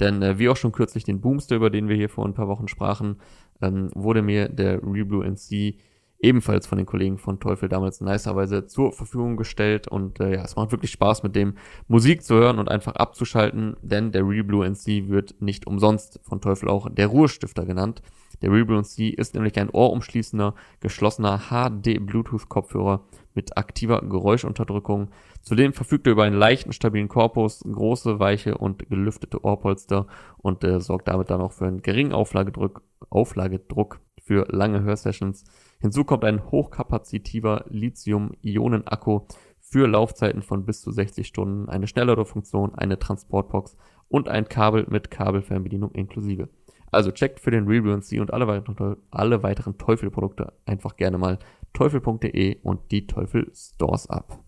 [0.00, 2.48] denn äh, wie auch schon kürzlich den Boomster, über den wir hier vor ein paar
[2.48, 3.16] Wochen sprachen,
[3.60, 5.76] ähm, wurde mir der Real Blue NC
[6.18, 10.56] ebenfalls von den Kollegen von Teufel damals nicerweise zur Verfügung gestellt und äh, ja, es
[10.56, 11.54] macht wirklich Spaß mit dem
[11.88, 16.40] Musik zu hören und einfach abzuschalten, denn der Real Blue NC wird nicht umsonst von
[16.40, 18.02] Teufel auch der Ruhestifter genannt.
[18.42, 25.10] Der Real Blue NC ist nämlich ein ohrumschließender, geschlossener HD-Bluetooth-Kopfhörer mit aktiver Geräuschunterdrückung.
[25.42, 30.06] Zudem verfügt er über einen leichten, stabilen Korpus, große, weiche und gelüftete Ohrpolster
[30.38, 35.44] und äh, sorgt damit dann auch für einen geringen Auflagedruck, Auflagedruck für lange Hörsessions.
[35.86, 39.20] Hinzu kommt ein hochkapazitiver Lithium-Ionen-Akku
[39.60, 43.76] für Laufzeiten von bis zu 60 Stunden, eine schnellere Funktion, eine Transportbox
[44.08, 46.48] und ein Kabel mit Kabelfernbedienung inklusive.
[46.90, 51.38] Also checkt für den Real C und alle weiteren, alle weiteren Teufel-Produkte einfach gerne mal
[51.72, 54.42] teufel.de und die Teufel Stores ab.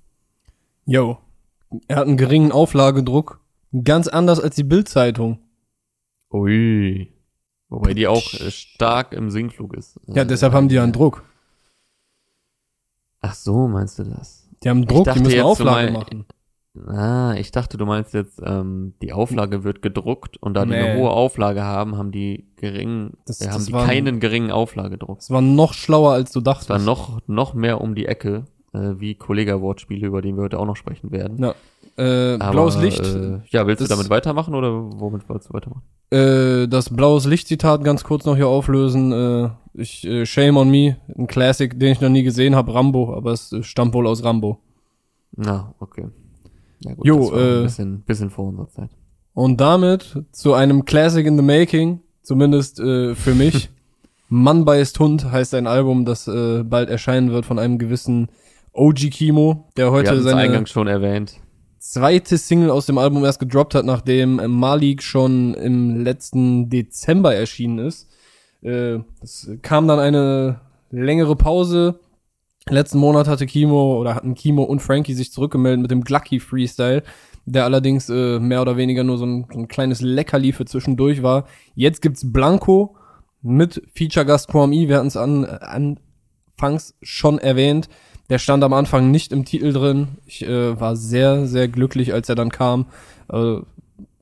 [0.87, 1.19] Yo.
[1.87, 3.41] Er hat einen geringen Auflagedruck.
[3.85, 5.39] Ganz anders als die Bild-Zeitung.
[6.33, 7.13] Ui.
[7.69, 10.01] Wobei die auch äh, stark im Sinkflug ist.
[10.07, 11.23] Ja, deshalb haben die ja einen Druck.
[13.21, 14.49] Ach so, meinst du das?
[14.63, 16.25] Die haben Druck, die müssen jetzt, du Auflage mein- machen.
[16.87, 20.77] Ah, ich dachte, du meinst jetzt, ähm, die Auflage wird gedruckt und da die Nee.
[20.81, 24.53] eine hohe Auflage haben, haben die geringen, Das- äh, haben das die war- keinen geringen
[24.53, 25.19] Auflagedruck.
[25.19, 26.71] Das war noch schlauer, als du dachtest.
[26.71, 30.59] Es war noch, noch mehr um die Ecke, äh, wie Kollega-Wortspiele, über die wir heute
[30.59, 31.39] auch noch sprechen werden.
[31.39, 31.55] Ja.
[31.97, 33.01] Äh, Aber, blaues Licht.
[33.05, 35.83] Äh, ja, willst Das- du damit weitermachen oder womit wolltest du weitermachen?
[36.11, 39.13] Äh, das blaues Licht-Zitat ganz kurz noch hier auflösen.
[39.13, 43.15] Äh, ich, äh, Shame on Me, ein Classic, den ich noch nie gesehen habe, Rambo,
[43.15, 44.59] aber es stammt wohl aus Rambo.
[45.37, 46.07] Na, okay.
[46.81, 48.91] Ja gut, Jo, äh, ein bisschen, bisschen vor unserer Zeit.
[49.35, 53.71] Und damit zu einem Classic in the Making, zumindest äh, für mich.
[54.31, 58.29] Mann beißt Hund heißt ein Album, das äh, bald erscheinen wird von einem gewissen
[58.79, 61.41] OG Kimo, der heute seine eingangs schon erwähnt.
[61.79, 67.81] zweite Single aus dem Album erst gedroppt hat, nachdem Malik schon im letzten Dezember erschienen
[67.81, 68.09] ist.
[68.63, 70.61] Äh, es kam dann eine
[70.91, 72.01] längere Pause.
[72.69, 77.03] Letzten Monat hatte Kimo oder hatten Kimo und Frankie sich zurückgemeldet mit dem Glucky Freestyle,
[77.47, 81.23] der allerdings äh, mehr oder weniger nur so ein, so ein kleines Leckerli für zwischendurch
[81.23, 81.47] war.
[81.75, 82.97] Jetzt gibt's Blanco
[83.43, 84.89] mit Feature-Gast Kwame.
[84.89, 87.89] Wir hatten es an, anfangs schon erwähnt.
[88.31, 90.09] Der stand am Anfang nicht im Titel drin.
[90.27, 92.87] Ich äh, war sehr, sehr glücklich, als er dann kam.
[93.33, 93.61] Äh,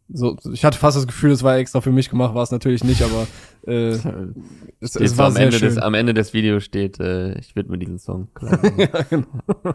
[0.09, 2.85] so, ich hatte fast das Gefühl, es war extra für mich gemacht, war es natürlich
[2.85, 3.27] nicht, aber
[3.67, 3.99] äh,
[4.81, 5.69] es, es war am, sehr Ende schön.
[5.69, 8.29] des, am Ende des Videos steht, äh, ich widme diesen Song.
[8.35, 8.61] Klar.
[8.79, 9.27] ja, genau.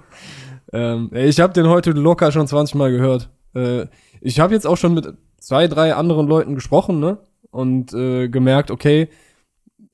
[0.73, 3.29] ähm, ich habe den heute locker schon 20 Mal gehört.
[3.53, 3.87] Äh,
[4.21, 7.17] ich habe jetzt auch schon mit zwei, drei anderen Leuten gesprochen, ne?
[7.49, 9.09] Und äh, gemerkt, okay,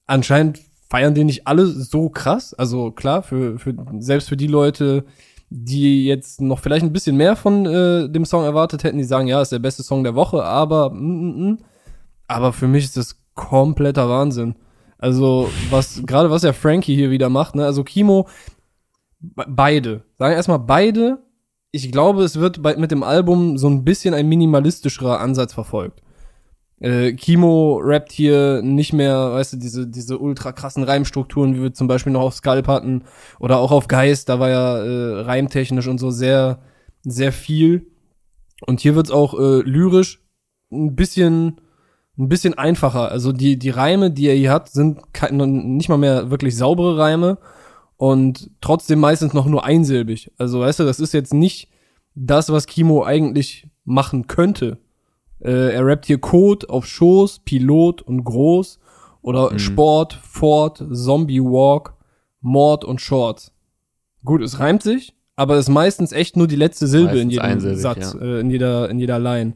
[0.06, 2.54] anscheinend feiern den nicht alle so krass.
[2.54, 5.06] Also klar, für, für selbst für die Leute,
[5.50, 9.28] die jetzt noch vielleicht ein bisschen mehr von äh, dem Song erwartet hätten, die sagen,
[9.28, 11.58] ja, ist der beste Song der Woche, aber mm, mm, mm.
[12.28, 14.56] aber für mich ist das kompletter Wahnsinn.
[14.98, 17.66] Also, was gerade was ja Frankie hier wieder macht, ne?
[17.66, 18.28] Also Kimo
[19.20, 20.04] beide.
[20.18, 21.20] Sagen erstmal beide.
[21.72, 26.02] Ich glaube, es wird bei, mit dem Album so ein bisschen ein minimalistischerer Ansatz verfolgt.
[26.80, 31.74] Äh, Kimo rappt hier nicht mehr, weißt du, diese, diese ultra krassen Reimstrukturen, wie wir
[31.74, 33.04] zum Beispiel noch auf Sculp hatten
[33.40, 36.60] oder auch auf Geist, da war ja äh, reimtechnisch und so sehr,
[37.04, 37.88] sehr viel.
[38.66, 40.22] Und hier wird's auch äh, lyrisch
[40.72, 41.62] ein bisschen,
[42.18, 43.12] ein bisschen einfacher.
[43.12, 45.38] Also die, die Reime, die er hier hat, sind kein,
[45.76, 47.40] nicht mal mehr wirklich saubere Reime
[47.98, 50.32] und trotzdem meistens noch nur einsilbig.
[50.38, 51.70] Also weißt du, das ist jetzt nicht
[52.14, 54.78] das, was Kimo eigentlich machen könnte.
[55.40, 58.80] Äh, er rappt hier Code auf Schoß, Pilot und Groß
[59.22, 59.60] oder mhm.
[59.60, 61.94] Sport, Ford, Zombie Walk,
[62.42, 63.52] Mord und Shorts.
[64.24, 67.76] Gut, es reimt sich, aber es ist meistens echt nur die letzte Silbe in jedem
[67.76, 68.22] Satz, ja.
[68.22, 69.54] äh, in jeder in jeder Line.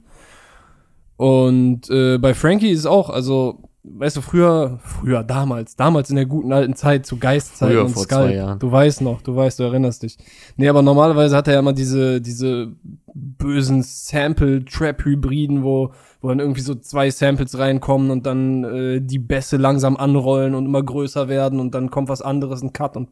[1.18, 6.16] Und äh, bei Frankie ist es auch, also weißt du, früher, früher, damals, damals in
[6.16, 8.58] der guten alten Zeit zu Geistzeit und Skull.
[8.60, 10.18] Du weißt noch, du weißt, du erinnerst dich.
[10.56, 12.74] Nee, aber normalerweise hat er ja immer diese, diese
[13.14, 19.58] bösen Sample-Trap-Hybriden, wo, wo dann irgendwie so zwei Samples reinkommen und dann äh, die Bässe
[19.58, 23.10] langsam anrollen und immer größer werden und dann kommt was anderes, ein Cut und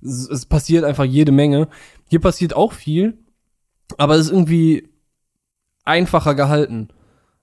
[0.00, 1.68] es, es passiert einfach jede Menge.
[2.08, 3.18] Hier passiert auch viel,
[3.98, 4.88] aber es ist irgendwie
[5.84, 6.88] einfacher gehalten.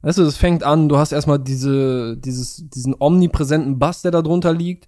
[0.02, 4.22] Weißt du, es fängt an, du hast erstmal diese, dieses, diesen omnipräsenten Bass, der da
[4.22, 4.88] drunter liegt.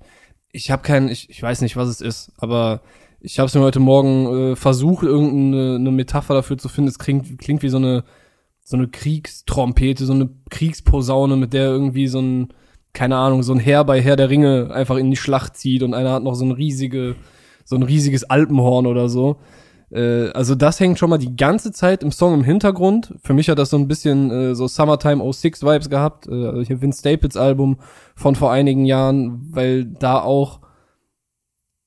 [0.52, 2.82] Ich habe keinen, ich, ich weiß nicht, was es ist, aber
[3.20, 6.90] ich habe es mir heute Morgen äh, versucht, irgendeine eine Metapher dafür zu finden.
[6.90, 8.04] Es klingt, klingt wie so eine,
[8.64, 12.54] so eine Kriegstrompete, so eine Kriegsposaune, mit der irgendwie so ein,
[12.94, 15.94] keine Ahnung, so ein Herr bei Herr der Ringe einfach in die Schlacht zieht und
[15.94, 17.16] einer hat noch so ein riesige,
[17.66, 19.40] so ein riesiges Alpenhorn oder so.
[19.92, 23.14] Äh, also das hängt schon mal die ganze Zeit im Song im Hintergrund.
[23.24, 26.28] Für mich hat das so ein bisschen äh, so Summertime 06 Vibes gehabt.
[26.28, 27.78] Äh, also hier Vince Staples Album
[28.16, 30.62] von vor einigen Jahren, weil da auch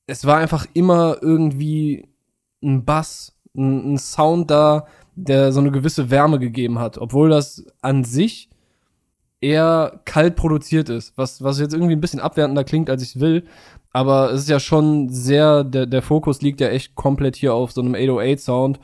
[0.07, 2.07] es war einfach immer irgendwie
[2.63, 7.65] ein Bass, ein, ein Sound da, der so eine gewisse Wärme gegeben hat, obwohl das
[7.81, 8.49] an sich
[9.41, 13.45] eher kalt produziert ist, was, was jetzt irgendwie ein bisschen abwertender klingt, als ich will.
[13.95, 17.71] Aber es ist ja schon sehr, der, der Fokus liegt ja echt komplett hier auf
[17.71, 18.77] so einem 808-Sound.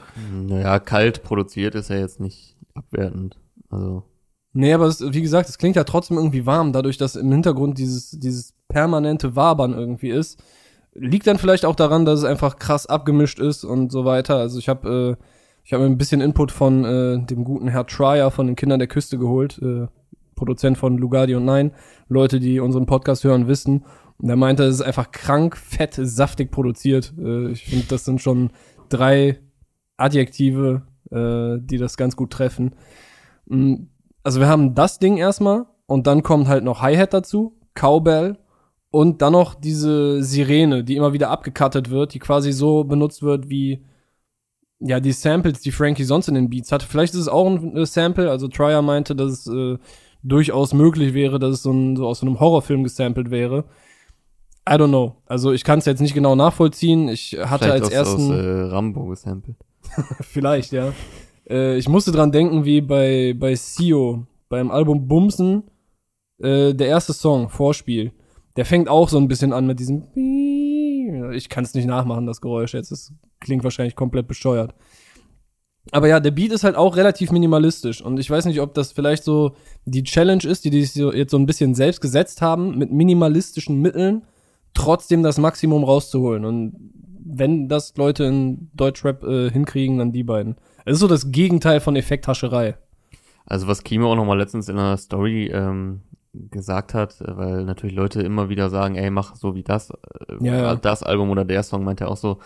[0.48, 3.38] Naja, kalt produziert ist ja jetzt nicht abwertend.
[3.70, 4.04] Also.
[4.54, 7.78] Nee, aber es, wie gesagt, es klingt ja trotzdem irgendwie warm, dadurch, dass im Hintergrund
[7.78, 10.42] dieses, dieses permanente Wabern irgendwie ist.
[10.94, 14.38] Liegt dann vielleicht auch daran, dass es einfach krass abgemischt ist und so weiter.
[14.38, 15.24] Also ich habe äh,
[15.66, 18.88] ich habe ein bisschen Input von äh, dem guten Herr Trier von den Kindern der
[18.88, 19.88] Küste geholt, äh,
[20.36, 21.72] Produzent von Lugardi und Nein.
[22.08, 23.84] Leute, die unseren Podcast hören, wissen.
[24.22, 27.14] Und er meinte, es ist einfach krank, fett, saftig produziert.
[27.18, 28.52] Äh, ich finde, das sind schon
[28.90, 29.40] drei
[29.98, 32.76] Adjektive, äh, die das ganz gut treffen.
[33.48, 33.86] Mm,
[34.24, 38.38] also wir haben das Ding erstmal und dann kommt halt noch Hi-Hat dazu, Cowbell
[38.92, 43.50] und dann noch diese Sirene, die immer wieder abgecuttet wird, die quasi so benutzt wird
[43.50, 43.84] wie
[44.80, 46.84] ja, die Samples, die Frankie sonst in den Beats hat.
[46.84, 49.78] Vielleicht ist es auch ein äh, Sample, also Trier meinte, dass es äh,
[50.24, 53.66] durchaus möglich wäre, dass es so, ein, so aus so einem Horrorfilm gesampelt wäre.
[54.68, 55.16] I don't know.
[55.26, 57.10] Also ich kann es jetzt nicht genau nachvollziehen.
[57.10, 59.58] Ich hatte Vielleicht als aus, ersten aus, äh, Rambo gesampelt.
[60.22, 60.94] Vielleicht, ja.
[61.50, 65.64] Äh, ich musste dran denken, wie bei bei Sio beim Album Bumsen
[66.40, 68.12] äh, der erste Song Vorspiel.
[68.56, 70.04] Der fängt auch so ein bisschen an mit diesem
[71.34, 72.92] ich kann es nicht nachmachen, das Geräusch jetzt.
[72.92, 74.76] Es klingt wahrscheinlich komplett besteuert.
[75.92, 78.02] Aber ja, der Beat ist halt auch relativ minimalistisch.
[78.02, 81.32] Und ich weiß nicht, ob das vielleicht so die Challenge ist, die die sich jetzt
[81.32, 84.22] so ein bisschen selbst gesetzt haben, mit minimalistischen Mitteln
[84.74, 86.46] trotzdem das Maximum rauszuholen.
[86.46, 86.74] Und
[87.24, 90.56] wenn das Leute in Deutschrap äh, hinkriegen, dann die beiden.
[90.86, 92.76] Es ist so das Gegenteil von Effekthascherei.
[93.46, 96.02] Also was Kimo auch noch mal letztens in einer Story ähm,
[96.34, 100.76] gesagt hat, weil natürlich Leute immer wieder sagen, ey, mach so wie das, äh, ja.
[100.76, 102.40] das Album oder der Song, meint er auch so,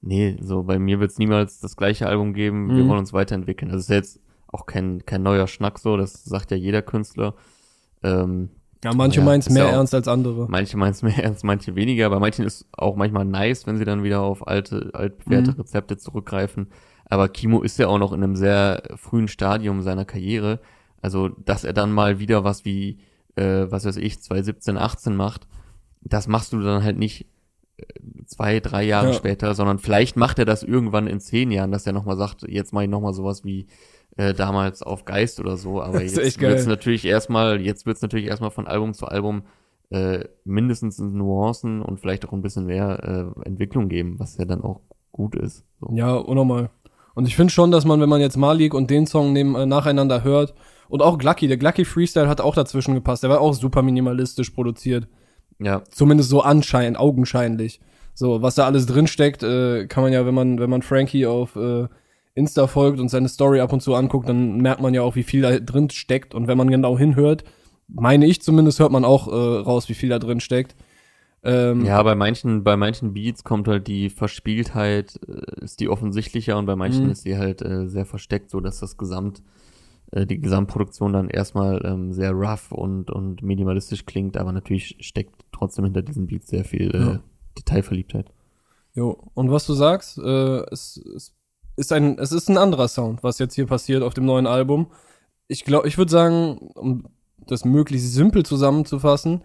[0.00, 2.76] nee, so bei mir wird es niemals das gleiche Album geben, mhm.
[2.76, 3.70] wir wollen uns weiterentwickeln.
[3.70, 7.34] Das ist jetzt auch kein, kein neuer Schnack so, das sagt ja jeder Künstler.
[8.02, 8.50] Ähm,
[8.84, 10.46] ja, manche ja, meinen es mehr ja auch, ernst als andere.
[10.48, 12.08] Manche meinen es mehr ernst, manche weniger.
[12.10, 15.56] Bei manchen ist auch manchmal nice, wenn sie dann wieder auf alte, altbewährte mhm.
[15.58, 16.68] Rezepte zurückgreifen.
[17.06, 20.60] Aber Kimo ist ja auch noch in einem sehr frühen Stadium seiner Karriere.
[21.00, 22.98] Also, dass er dann mal wieder was wie,
[23.36, 25.48] äh, was weiß ich, 2017, 18 macht,
[26.00, 27.26] das machst du dann halt nicht
[27.78, 27.84] äh,
[28.26, 29.12] zwei, drei Jahre ja.
[29.14, 32.72] später, sondern vielleicht macht er das irgendwann in zehn Jahren, dass er nochmal sagt, jetzt
[32.72, 33.66] mache ich nochmal sowas wie
[34.18, 38.50] äh, damals auf Geist oder so, aber jetzt wird's natürlich erstmal, jetzt wird's natürlich erstmal
[38.50, 39.44] von Album zu Album
[39.90, 44.62] äh, mindestens Nuancen und vielleicht auch ein bisschen mehr äh, Entwicklung geben, was ja dann
[44.62, 44.80] auch
[45.12, 45.64] gut ist.
[45.80, 45.90] So.
[45.94, 46.70] Ja, unnormal.
[47.14, 49.66] Und ich finde schon, dass man, wenn man jetzt Malik und den Song neben, äh,
[49.66, 50.54] nacheinander hört,
[50.88, 53.22] und auch Glucky, der Glucky Freestyle hat auch dazwischen gepasst.
[53.22, 55.06] Der war auch super minimalistisch produziert.
[55.58, 57.80] Ja, Zumindest so anscheinend, augenscheinlich.
[58.14, 61.26] So, was da alles drin steckt, äh, kann man ja, wenn man, wenn man Frankie
[61.26, 61.88] auf äh,
[62.38, 65.22] Insta folgt und seine Story ab und zu anguckt, dann merkt man ja auch, wie
[65.24, 66.34] viel da drin steckt.
[66.34, 67.44] Und wenn man genau hinhört,
[67.88, 70.76] meine ich zumindest, hört man auch äh, raus, wie viel da drin steckt.
[71.42, 76.58] Ähm, ja, bei manchen, bei manchen Beats kommt halt die Verspieltheit, äh, ist die offensichtlicher
[76.58, 77.10] und bei manchen Mhm.
[77.12, 79.42] ist sie halt äh, sehr versteckt, so dass das Gesamt,
[80.10, 85.44] äh, die Gesamtproduktion dann erstmal ähm, sehr rough und, und minimalistisch klingt, aber natürlich steckt
[85.52, 87.20] trotzdem hinter diesen Beats sehr viel äh, Ja.
[87.56, 88.30] Detailverliebtheit.
[88.94, 91.34] Jo, und was du sagst, äh, es, es
[91.78, 94.88] ist ein, es ist ein anderer Sound, was jetzt hier passiert auf dem neuen Album.
[95.46, 97.06] Ich glaube, ich würde sagen, um
[97.46, 99.42] das möglichst simpel zusammenzufassen,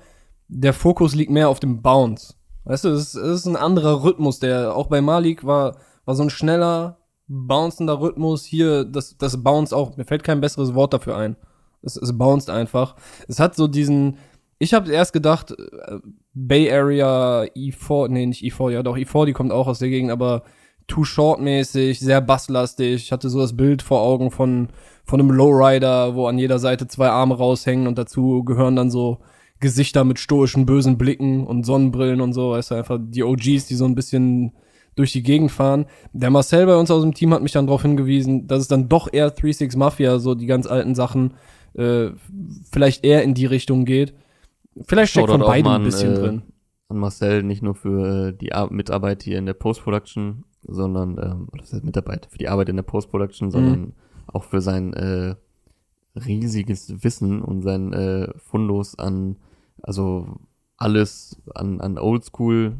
[0.48, 2.34] der Fokus liegt mehr auf dem Bounce.
[2.65, 6.30] Weißt du, es, ist- ein anderer Rhythmus, der auch bei Malik war, war so ein
[6.30, 8.43] schneller, bouncender Rhythmus.
[8.43, 11.36] Hier, das, das Bounce auch, mir fällt kein besseres Wort dafür ein.
[11.82, 12.96] Es, es bounced einfach.
[13.28, 14.17] Es hat so diesen,
[14.60, 16.00] ich habe erst gedacht, äh,
[16.34, 20.12] Bay Area E4, nee, nicht E4, ja doch, E4, die kommt auch aus der Gegend,
[20.12, 20.43] aber
[20.88, 22.96] Too Short mäßig, sehr basslastig.
[22.96, 24.69] Ich hatte so das Bild vor Augen von,
[25.06, 29.19] von einem Lowrider, wo an jeder Seite zwei Arme raushängen und dazu gehören dann so
[29.60, 33.76] Gesichter mit stoischen, bösen Blicken und Sonnenbrillen und so, weißt du, einfach die OGs, die
[33.76, 34.52] so ein bisschen
[34.96, 35.86] durch die Gegend fahren.
[36.12, 38.89] Der Marcel bei uns aus dem Team hat mich dann darauf hingewiesen, dass es dann
[38.89, 41.36] doch eher 36 Mafia, so die ganz alten Sachen,
[41.76, 42.10] äh,
[42.72, 44.13] vielleicht eher in die Richtung geht.
[44.86, 46.41] Vielleicht steckt von beiden ein bisschen äh, drin.
[46.89, 51.47] An Marcel, nicht nur für äh, die Ar Mitarbeit hier in der Post-Production, sondern, ähm,
[51.52, 53.93] oder das heißt Mitarbeit, für die Arbeit in der Post-Production, sondern
[54.28, 55.36] auch für sein äh,
[56.15, 59.38] riesiges Wissen und sein äh, Fundus an,
[59.82, 60.39] also
[60.78, 62.78] alles an, an Oldschool,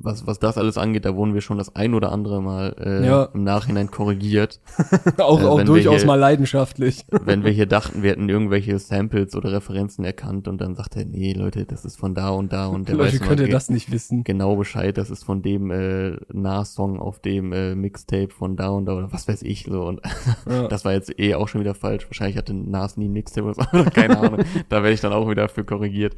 [0.00, 3.06] was, was das alles angeht, da wurden wir schon das ein oder andere Mal äh,
[3.06, 3.24] Ja.
[3.34, 4.60] im Nachhinein korrigiert.
[5.18, 7.04] auch äh, auch durchaus hier- mal leidenschaftlich.
[7.24, 11.04] wenn wir hier dachten, wir hätten irgendwelche Samples oder Referenzen erkannt und dann sagt er,
[11.04, 13.70] nee, Leute, das ist von da und da und der Leute, weiß könnt ihr das
[13.70, 14.24] nicht wissen?
[14.24, 18.86] genau Bescheid, das ist von dem äh, Nah-Song auf dem äh, Mixtape von da und
[18.86, 20.00] da oder was weiß ich so und
[20.48, 20.68] Ja.
[20.68, 22.06] das war jetzt eh auch schon wieder falsch.
[22.08, 24.40] Wahrscheinlich hatte Nas nie ein Mixtape oder so, keine Ahnung.
[24.68, 26.14] da werde ich dann auch wieder für korrigiert.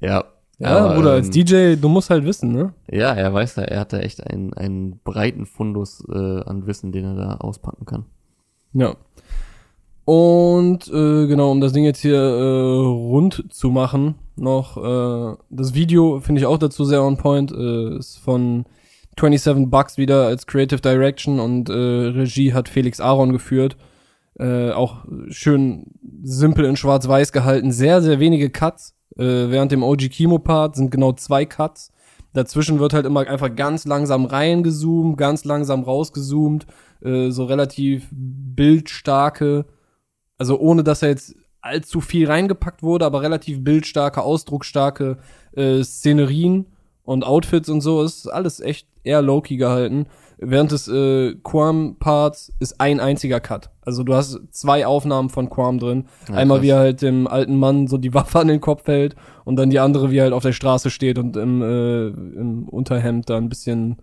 [0.00, 0.24] Ja.
[0.62, 2.72] Ja, aber, Bruder, ähm, als DJ, du musst halt wissen, ne?
[2.88, 7.04] Ja, er weiß da, er hatte echt einen, einen breiten Fundus äh, an Wissen, den
[7.04, 8.04] er da auspacken kann.
[8.72, 8.94] Ja.
[10.04, 15.74] Und äh, genau, um das Ding jetzt hier äh, rund zu machen, noch äh, das
[15.74, 17.50] Video finde ich auch dazu sehr on point.
[17.50, 18.64] Äh, ist von
[19.18, 23.76] 27 Bucks wieder als Creative Direction und äh, Regie hat Felix Aaron geführt.
[24.38, 25.86] Äh, auch schön
[26.22, 27.72] simpel in Schwarz-Weiß gehalten.
[27.72, 28.94] Sehr, sehr wenige Cuts.
[29.16, 31.92] Äh, während dem OG Kimo-Part sind genau zwei Cuts.
[32.32, 36.66] Dazwischen wird halt immer einfach ganz langsam reingezoomt, ganz langsam rausgezoomt.
[37.02, 39.66] Äh, so relativ bildstarke,
[40.38, 45.18] also ohne dass er jetzt allzu viel reingepackt wurde, aber relativ bildstarke, ausdrucksstarke
[45.52, 46.66] äh, Szenerien
[47.04, 48.02] und Outfits und so.
[48.02, 50.06] ist alles echt eher low-key gehalten.
[50.44, 53.70] Während des äh, Quam-Parts ist ein einziger Cut.
[53.82, 56.06] Also du hast zwei Aufnahmen von Quam drin.
[56.28, 56.64] Ja, Einmal krass.
[56.64, 59.70] wie er halt dem alten Mann so die Waffe an den Kopf hält und dann
[59.70, 63.36] die andere, wie er halt auf der Straße steht und im, äh, im Unterhemd da
[63.36, 63.96] ein bisschen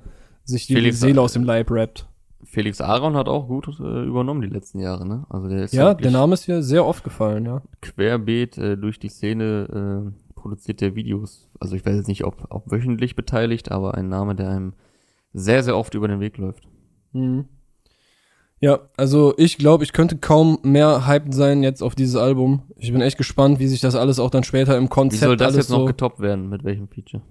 [0.44, 2.08] sich die Felix- Seele aus dem Leib rappt.
[2.46, 5.26] Felix Aaron hat auch gut äh, übernommen die letzten Jahre, ne?
[5.30, 7.62] Also der ist Ja, der Name ist hier sehr oft gefallen, ja.
[7.82, 11.50] querbeet äh, durch die Szene äh, produziert der Videos.
[11.60, 14.74] Also ich weiß jetzt nicht, ob, ob wöchentlich beteiligt, aber ein Name, der einem
[15.34, 16.64] sehr, sehr oft über den Weg läuft.
[17.14, 17.46] Mhm.
[18.62, 22.64] Ja, also ich glaube, ich könnte kaum mehr hyped sein jetzt auf dieses Album.
[22.76, 25.38] Ich bin echt gespannt, wie sich das alles auch dann später im Wie Konzept soll
[25.38, 26.50] das alles jetzt noch so getoppt werden?
[26.50, 27.24] Mit welchem Feature?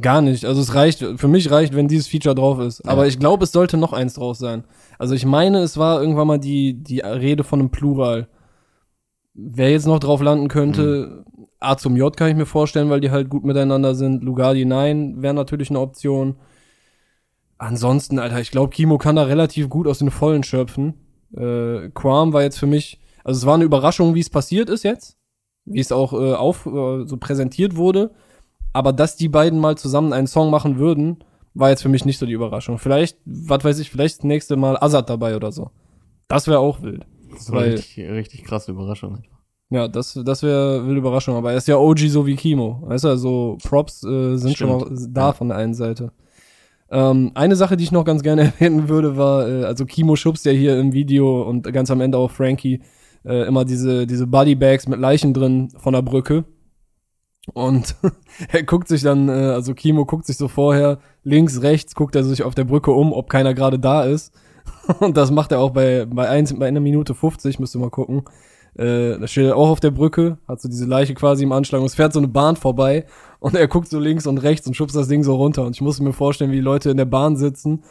[0.00, 0.44] gar nicht.
[0.44, 2.80] Also es reicht, für mich reicht, wenn dieses Feature drauf ist.
[2.88, 3.08] Aber Ja.
[3.08, 4.64] ich glaube, es sollte noch eins drauf sein.
[4.98, 8.26] Also ich meine, es war irgendwann mal die die Rede von einem Plural.
[9.34, 11.24] Wer jetzt noch drauf landen könnte,
[11.60, 14.24] A zum J kann ich mir vorstellen, weil die halt gut miteinander sind.
[14.24, 16.36] Lugardi nein, wäre natürlich eine Option.
[17.58, 20.94] Ansonsten, Alter, ich glaube, Kimo kann da relativ gut aus den Vollen schöpfen.
[21.36, 24.82] Äh, Quam war jetzt für mich, also es war eine Überraschung, wie es passiert ist
[24.82, 25.16] jetzt,
[25.64, 28.10] wie es auch äh, auf äh, so präsentiert wurde.
[28.72, 31.18] Aber dass die beiden mal zusammen einen Song machen würden,
[31.54, 32.78] war jetzt für mich nicht so die Überraschung.
[32.78, 35.70] Vielleicht, was weiß ich, vielleicht das nächste Mal Azad dabei oder so.
[36.26, 37.06] Das wäre auch wild.
[37.30, 39.22] Das war Weil- richtig, richtig krasse Überraschung.
[39.70, 41.36] Ja, das, das wäre eine wilde Überraschung.
[41.36, 42.82] Aber er ist ja OG so wie Kimo.
[42.82, 44.90] Weißt du, also Props äh, sind schon Stimmt.
[45.00, 45.32] mal da Ja.
[45.32, 46.12] von der einen Seite.
[46.90, 50.44] Ähm, eine Sache, die ich noch ganz gerne erwähnen würde, war, äh, also Kimo schubst
[50.44, 52.82] ja hier im Video und ganz am Ende auch Frankie
[53.24, 56.44] äh, immer diese, diese Bodybags mit Leichen drin von der Brücke.
[57.52, 57.96] Und
[58.52, 62.24] er guckt sich dann, äh, also Kimo guckt sich so vorher links, rechts, guckt er
[62.24, 64.32] sich auf der Brücke um, ob keiner gerade da ist.
[65.00, 67.90] Und das macht er auch bei, bei, eins, bei einer Minute 50, müsst ihr mal
[67.90, 68.24] gucken.
[68.76, 71.80] Äh, da steht er auch auf der Brücke, hat so diese Leiche quasi im Anschlag
[71.80, 73.06] und es fährt so eine Bahn vorbei
[73.44, 75.64] und er guckt so links und rechts und schubst das Ding so runter.
[75.66, 77.82] Und ich muss mir vorstellen, wie die Leute in der Bahn sitzen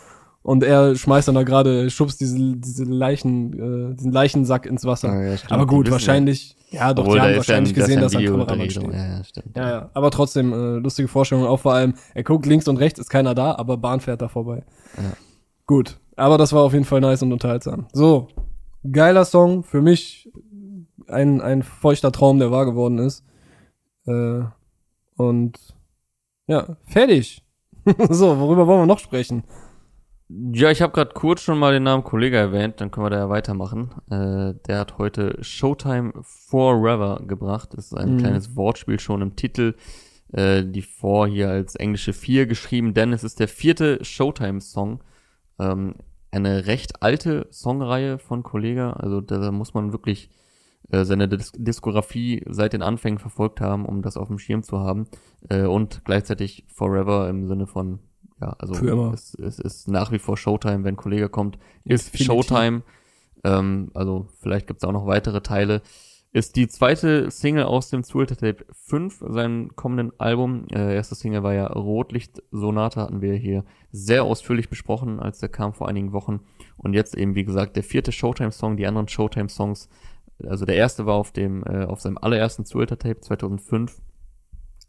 [0.42, 5.10] und er schmeißt dann da gerade, schubst diese, diese Leichen, äh, diesen Leichensack ins Wasser.
[5.14, 5.38] Ja, ja.
[5.50, 8.22] Aber gut, wahrscheinlich, ja, doch, Obwohl, die haben wahrscheinlich ja ein- gesehen, da dass ein
[8.22, 8.84] ja Kameramann steht.
[8.94, 9.56] Ja, ja, stimmt.
[9.56, 13.00] Ja, ja, aber trotzdem, äh, lustige Vorstellung, auch vor allem, er guckt links und rechts,
[13.00, 14.64] ist keiner da, aber Bahn fährt da vorbei.
[14.98, 15.04] Ja.
[15.68, 17.86] Gut, aber das war auf jeden Fall nice und unterhaltsam.
[17.94, 18.28] So,
[18.92, 20.32] geiler Song, für mich
[21.08, 23.24] ein, ein feuchter Traum, der wahr geworden ist.
[24.08, 24.42] Äh,
[25.18, 25.60] und
[26.48, 27.44] ja, fertig.
[28.10, 29.44] so, worüber wollen wir noch sprechen?
[30.30, 33.18] Ja, ich habe gerade kurz schon mal den Namen Kollege erwähnt, dann können wir da
[33.20, 33.92] ja weitermachen.
[34.10, 37.70] Äh, der hat heute Showtime Forever gebracht.
[37.74, 38.18] Das ist ein Mhm.
[38.20, 39.76] kleines Wortspiel schon im Titel.
[40.32, 45.04] Äh, die For hier als englische 4 geschrieben, denn es ist der vierte Showtime-Song.
[45.60, 45.96] Ähm,
[46.32, 48.94] eine recht alte Songreihe von Kollega.
[48.94, 50.30] Also da muss man wirklich
[50.94, 54.80] äh, seine Dis Diskografie seit den Anfängen verfolgt haben, um das auf dem Schirm zu
[54.80, 55.08] haben.
[55.50, 58.00] Äh, und gleichzeitig Forever im Sinne von,
[58.40, 59.14] ja, also Für immer.
[59.14, 62.28] Es, es ist nach wie vor Showtime, wenn Kollege kommt, ist Definitiv.
[62.28, 62.84] Showtime.
[63.44, 65.82] Ähm, also vielleicht gibt es auch noch weitere Teile.
[66.32, 70.66] Ist die zweite Single aus dem Zulter Tape 5, seinem kommenden Album.
[70.72, 75.50] Äh, erste Single war ja Rotlicht Sonate, hatten wir hier sehr ausführlich besprochen, als der
[75.50, 76.42] kam vor einigen Wochen.
[76.78, 79.90] Und jetzt eben, wie gesagt, der vierte Showtime-Song, die anderen Showtime-Songs.
[80.46, 84.02] Also der erste war auf dem, äh, auf seinem allerersten Zulter Tape 2005.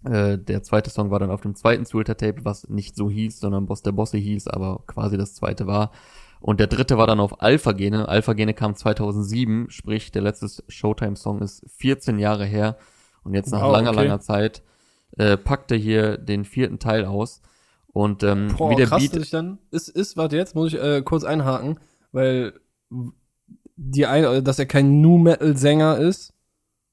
[0.04, 3.40] Äh, der zweite Song war dann auf dem zweiten Zulter Tape, was nicht so hieß,
[3.40, 5.92] sondern Boss der Bosse hieß, aber quasi das zweite war.
[6.40, 8.06] Und der dritte war dann auf Alpha Gene.
[8.06, 12.76] Alpha Gene kam 2007, sprich der letzte Showtime-Song ist 14 Jahre her.
[13.22, 14.02] Und jetzt nach Wow, langer, okay.
[14.02, 14.62] langer Zeit
[15.16, 17.40] äh, packte hier den vierten Teil aus.
[17.94, 20.82] Und ähm, Boah, wie der krass, Beat ich dann, ist, ist, warte, jetzt muss ich
[20.82, 21.78] äh, kurz einhaken,
[22.12, 22.52] weil
[23.76, 26.32] die eine, dass er kein Nu-Metal-Sänger ist,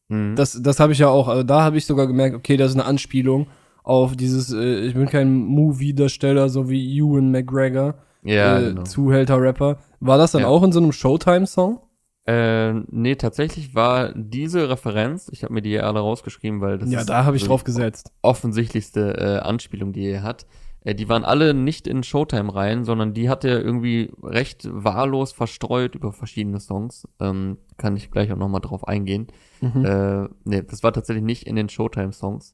[0.10, 0.36] Mhm.
[0.36, 2.76] das, das habe ich ja auch, also da habe ich sogar gemerkt, okay, das ist
[2.78, 3.48] eine Anspielung
[3.84, 8.84] auf dieses, äh, ich bin kein Movie-Darsteller, so wie Ewan McGregor, ja, äh, genau.
[8.84, 9.78] Zuhälter-Rapper.
[10.02, 10.48] War das dann Ja.
[10.50, 11.80] auch in so einem Showtime-Song?
[12.28, 17.00] Äh, nee, tatsächlich war diese Referenz, ich habe mir die alle rausgeschrieben, weil das Ja,
[17.00, 18.12] ist da habe ich so drauf die gesetzt.
[18.22, 20.46] offensichtlichste äh, Anspielung, die er hat.
[20.84, 25.32] Äh, die waren alle nicht in Showtime rein, sondern die hat er irgendwie recht wahllos
[25.32, 27.08] verstreut über verschiedene Songs.
[27.20, 29.28] Ähm, kann ich gleich auch nochmal drauf eingehen.
[29.62, 29.86] Mhm.
[29.86, 32.54] Äh, nee, das war tatsächlich nicht in den Showtime-Songs.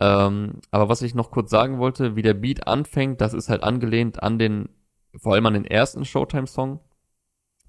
[0.00, 3.62] Ähm, aber was ich noch kurz sagen wollte, wie der Beat anfängt, das ist halt
[3.62, 4.68] angelehnt an den,
[5.16, 6.80] vor allem an den ersten Showtime-Song.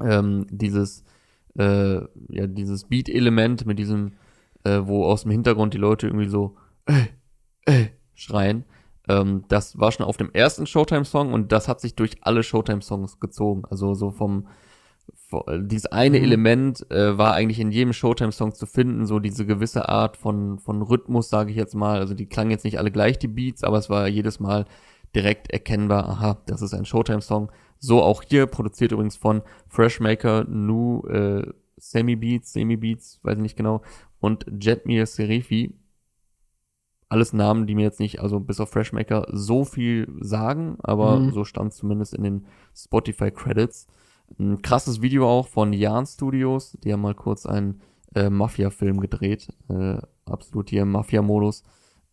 [0.01, 1.03] Ähm, dieses,
[1.57, 1.97] äh,
[2.29, 4.13] ja, dieses Beat-Element mit diesem,
[4.63, 7.07] äh, wo aus dem Hintergrund die Leute irgendwie so, ey,
[7.65, 8.65] ey, schreien.
[9.07, 13.19] Ähm, das war schon auf dem ersten Showtime-Song und das hat sich durch alle Showtime-Songs
[13.19, 13.63] gezogen.
[13.69, 14.47] Also so vom,
[15.29, 16.23] vo- dieses eine Mhm.
[16.23, 20.81] Element äh, war eigentlich in jedem Showtime-Song zu finden, so diese gewisse Art von, von
[20.81, 21.99] Rhythmus, sage ich jetzt mal.
[21.99, 24.65] Also die klangen jetzt nicht alle gleich, die Beats, aber es war jedes Mal
[25.15, 27.51] direkt erkennbar, aha, das ist ein Showtime-Song.
[27.79, 31.45] So auch hier, produziert übrigens von Freshmaker, Nu, äh,
[31.77, 33.81] Semi Beats, Semi Beats, weiß ich nicht genau,
[34.19, 35.75] und Jetmir Serifi.
[37.09, 41.31] Alles Namen, die mir jetzt nicht, also bis auf Freshmaker, so viel sagen, aber Mhm.
[41.31, 43.87] so stand zumindest in den Spotify Credits.
[44.39, 47.81] Ein krasses Video auch von Jan Studios, die haben mal kurz einen
[48.15, 51.63] äh, Mafia-Film gedreht, äh, absolut hier im Mafia-Modus,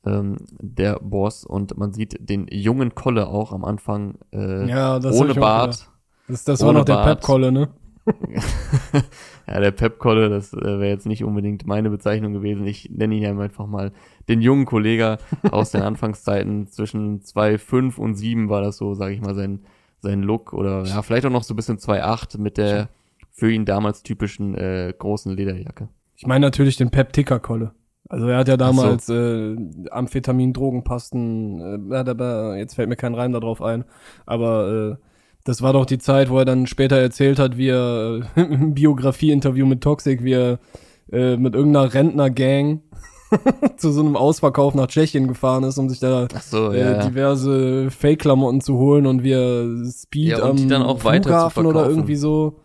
[0.04, 5.34] ähm, der Boss und man sieht den jungen Kolle auch am Anfang äh, Ja, ohne
[5.34, 5.88] Bart.
[6.28, 7.02] Das, das war noch der.
[7.04, 7.68] Pep-Kolle, ne?
[9.46, 12.66] ja, der Pep-Kolle, das äh, wäre jetzt nicht unbedingt meine Bezeichnung gewesen.
[12.66, 13.92] Ich nenne ihn einfach mal
[14.28, 15.18] den jungen Kollege
[15.50, 16.66] aus den Anfangszeiten.
[16.68, 19.60] Zwischen 2,5 und 7 war das so, sage ich mal, sein,
[20.00, 20.52] sein Look.
[20.52, 22.88] Oder ja, vielleicht auch noch so ein bisschen 2,8 mit der
[23.30, 25.88] für ihn damals typischen äh, großen Lederjacke.
[26.16, 27.72] Ich meine natürlich den Pep-Ticker-Kolle.
[28.08, 29.56] Also er hat ja damals äh,
[29.90, 33.84] Amphetamin, Drogenpasten, äh, jetzt fällt mir kein Reim darauf ein,
[34.26, 35.11] aber äh,
[35.44, 38.74] das war doch die Zeit, wo er dann später erzählt hat, wie er äh, im
[38.74, 40.58] Biografie-Interview mit Toxic, wie er
[41.10, 42.82] äh, mit irgendeiner Rentner-Gang
[43.76, 46.92] zu so einem Ausverkauf nach Tschechien gefahren ist, um sich da so, äh, ja.
[46.92, 47.06] ja.
[47.06, 52.60] diverse Fake-Klamotten zu holen und wie er Speed Ja, am Flughafen oder irgendwie so.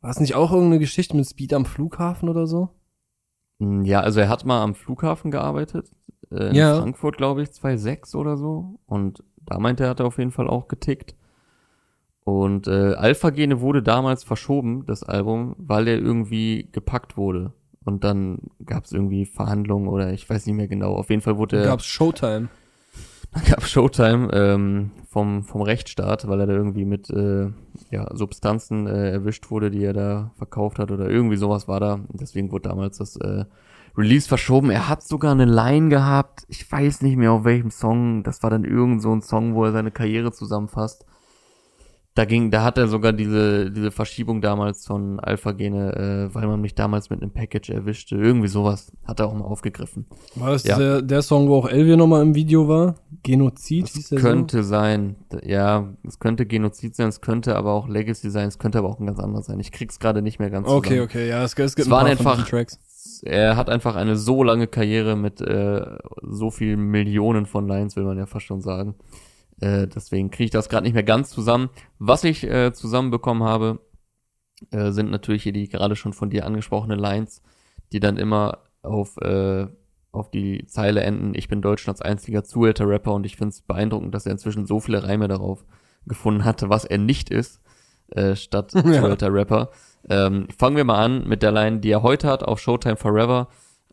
[0.00, 2.70] War es nicht auch irgendeine Geschichte mit Speed am Flughafen oder so?
[3.60, 5.88] Mm, Ja, also er hat mal am Flughafen gearbeitet,
[6.32, 6.80] äh, in Ja.
[6.80, 8.80] Frankfurt, glaube ich, 2,6 oder so.
[8.86, 11.14] Und da meinte er, hat er auf jeden Fall auch getickt.
[12.24, 17.52] Und äh, Alpha Gene wurde damals verschoben, das Album, weil er irgendwie gepackt wurde.
[17.84, 20.94] und dann gab es irgendwie Verhandlungen oder ich weiß nicht mehr genau.
[20.94, 21.64] Auf jeden Fall wurde er.
[21.66, 22.48] Gab's Showtime.
[23.32, 27.48] Dann gab Showtime ähm, vom, vom Rechtsstaat, weil er da irgendwie mit äh,
[27.90, 32.00] ja, Substanzen äh, erwischt wurde, die er da verkauft hat oder irgendwie sowas war da.
[32.10, 33.46] Deswegen wurde damals das äh,
[33.96, 34.68] Release verschoben.
[34.68, 36.44] Er hat sogar eine Line gehabt.
[36.48, 38.22] Ich weiß nicht mehr auf welchem Song.
[38.22, 41.06] Das war dann irgend so ein Song, wo er seine Karriere zusammenfasst
[42.14, 46.60] da ging, da hat er sogar diese, diese Verschiebung damals von Alpha-Gene, äh, weil man
[46.60, 48.16] mich damals mit einem Package erwischte.
[48.16, 50.04] Irgendwie sowas hat er auch mal aufgegriffen.
[50.34, 50.76] War das ja.
[50.76, 52.96] der, der Song, wo auch Elvia nochmal im Video war?
[53.22, 54.68] Genozid das hieß der Könnte so?
[54.68, 55.16] sein.
[55.42, 59.00] Ja, es könnte Genozid sein, es könnte aber auch Legacy sein, es könnte aber auch
[59.00, 59.58] ein ganz anderes sein.
[59.58, 61.04] Ich krieg's gerade nicht mehr ganz Okay, zusammen.
[61.04, 62.78] okay, ja, es, es gibt es waren einfach, Tracks.
[63.24, 65.80] Er hat einfach eine so lange Karriere mit äh,
[66.22, 68.96] so vielen Millionen von Lines, will man ja fast schon sagen.
[69.62, 71.70] Äh, deswegen kriege ich das gerade nicht mehr ganz zusammen.
[71.98, 73.78] Was ich äh, zusammenbekommen habe,
[74.72, 77.42] äh, sind natürlich hier die gerade schon von dir angesprochenen Lines,
[77.92, 79.68] die dann immer auf, äh,
[80.10, 84.26] auf die Zeile enden, ich bin Deutschlands einziger Zuhälter-Rapper und ich finde es beeindruckend, dass
[84.26, 85.64] er inzwischen so viele Reime darauf
[86.06, 87.62] gefunden hatte, was er nicht ist,
[88.08, 89.70] äh, statt Zuhälter-Rapper.
[90.10, 93.46] Ähm, fangen wir mal an mit der Line, die er heute hat auf Showtime Forever.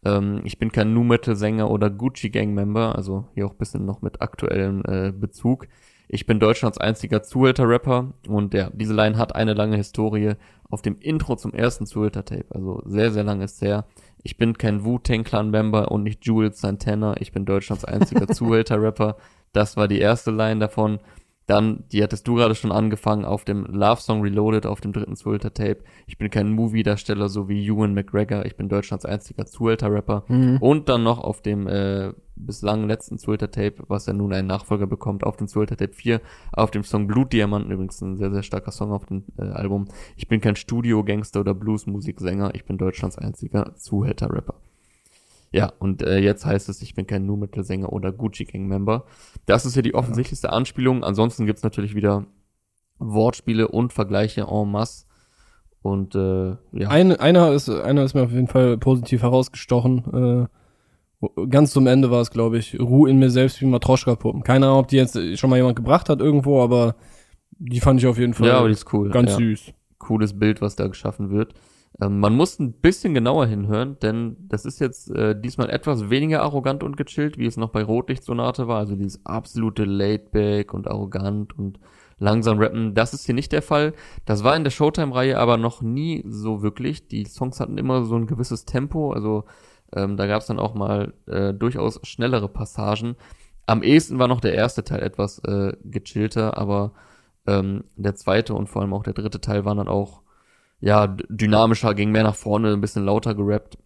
[0.04, 3.86] Ähm, ich bin kein Nu Metal Sänger oder Gucci Gang Member, also hier auch bisschen
[3.86, 5.68] noch mit aktuellem äh, Bezug.
[6.08, 10.34] Ich bin Deutschlands einziger Zuhälter-Rapper und ja, diese Line hat eine lange Historie
[10.68, 13.86] auf dem Intro zum ersten Zuhälter-Tape, also sehr, sehr lange ist her.
[14.24, 19.18] Ich bin kein Wu-Tang Clan-Member und nicht Jules Santana, ich bin Deutschlands einziger Zuhälter-Rapper.
[19.54, 21.00] Das war die erste Line davon.
[21.50, 25.16] Dann, die hattest du gerade schon angefangen, auf dem Love Song Reloaded, auf dem dritten
[25.16, 25.80] Zuhälter-Tape.
[26.06, 28.46] Ich bin kein Movie-Darsteller, so wie Ewan McGregor.
[28.46, 30.26] Ich bin Deutschlands einziger Zuhälter-Rapper.
[30.28, 30.58] Mhm.
[30.58, 35.24] Und dann noch auf dem äh, bislang letzten Zuhälter-Tape, was ja nun einen Nachfolger bekommt,
[35.24, 36.22] auf dem Zuhälter-Tape 4,
[36.52, 39.88] auf dem Song Blutdiamanten, übrigens ein sehr, sehr starker Song auf dem äh, Album.
[40.18, 42.54] Ich bin kein Studio-Gangster oder Blues-Musiksänger.
[42.54, 44.54] Ich bin Deutschlands einziger Zuhälter-Rapper.
[45.52, 49.06] Ja, und äh, jetzt heißt es, ich bin kein Nu-Metal-Sänger oder Gucci Gang-Member.
[49.46, 51.04] Das ist ja die offensichtlichste Anspielung.
[51.04, 52.26] Ansonsten gibt's natürlich wieder
[53.00, 55.06] Wortspiele und Vergleiche en masse.
[55.82, 56.90] Und äh, ja.
[56.90, 60.50] Eine, einer, ist, einer ist mir auf jeden Fall positiv herausgestochen.
[61.22, 64.44] Äh, ganz zum Ende war es, glaube ich, Ruhe in mir selbst wie Matroschka-Puppen.
[64.44, 66.96] Keine Ahnung, ob die jetzt schon mal jemand gebracht hat irgendwo, aber
[67.52, 69.10] die fand ich auf jeden Fall ja, aber die ist cool.
[69.10, 69.38] ganz ja.
[69.38, 69.74] süß.
[69.98, 71.54] Cooles Bild, was da geschaffen wird.
[72.02, 76.42] Ähm, man muss ein bisschen genauer hinhören, denn das ist jetzt äh, diesmal etwas weniger
[76.42, 78.78] arrogant und gechillt, wie es noch bei Rotlichtsonate war.
[78.78, 81.80] Also dieses absolute Laidback und arrogant und
[82.20, 82.94] langsam rappen.
[82.94, 83.94] Das ist hier nicht der Fall.
[84.26, 87.08] Das war in der Showtime-Reihe aber noch nie so wirklich.
[87.08, 89.12] Die Songs hatten immer so ein gewisses Tempo.
[89.14, 89.46] Also
[89.94, 93.16] ähm, da gab es dann auch mal äh, durchaus schnellere Passagen.
[93.66, 96.94] Am ehesten war noch der erste Teil etwas äh, gechillter, aber
[97.48, 100.22] ähm, der zweite und vor allem auch der dritte Teil waren dann auch
[100.80, 103.78] ja, dynamischer, ging mehr nach vorne, ein bisschen lauter gerappt.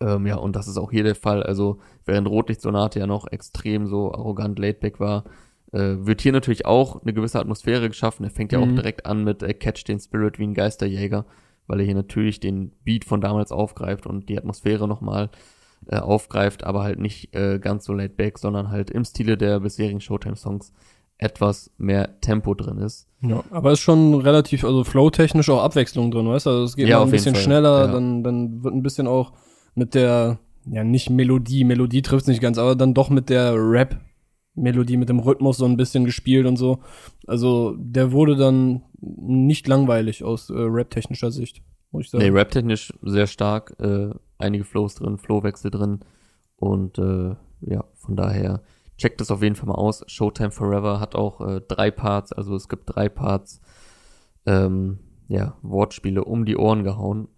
[0.00, 1.42] Ähm, ja, und das ist auch hier der Fall.
[1.42, 5.24] Also, während Rotlichtsonate ja noch extrem so arrogant laidback war,
[5.72, 8.24] äh, wird hier natürlich auch eine gewisse Atmosphäre geschaffen.
[8.24, 8.70] Er fängt ja mhm.
[8.70, 11.26] auch direkt an mit äh, Catch den Spirit wie ein Geisterjäger,
[11.66, 15.30] weil er hier natürlich den Beat von damals aufgreift und die Atmosphäre nochmal
[15.86, 20.00] äh, aufgreift, aber halt nicht äh, ganz so laidback, sondern halt im Stile der bisherigen
[20.00, 20.72] Showtime-Songs
[21.20, 23.06] etwas mehr Tempo drin ist.
[23.20, 26.50] Ja, aber ist schon relativ, also flow-technisch auch Abwechslung drin, weißt du?
[26.50, 27.92] Also es geht ja, ein bisschen schneller, ja.
[27.92, 29.34] dann, dann wird ein bisschen auch
[29.74, 34.96] mit der, ja, nicht Melodie, Melodie trifft nicht ganz, aber dann doch mit der Rap-Melodie,
[34.96, 36.78] mit dem Rhythmus so ein bisschen gespielt und so.
[37.26, 41.60] Also der wurde dann nicht langweilig aus äh, rap-technischer Sicht,
[41.90, 42.24] muss ich sagen.
[42.24, 44.08] Nee, rap-technisch sehr stark, äh,
[44.38, 46.00] einige Flows drin, Flowwechsel drin
[46.56, 48.62] und äh, ja, von daher
[49.00, 50.04] checkt das auf jeden Fall mal aus.
[50.06, 53.60] Showtime Forever hat auch äh, drei Parts, also es gibt drei Parts,
[54.46, 54.98] ähm,
[55.28, 57.28] ja, Wortspiele um die Ohren gehauen.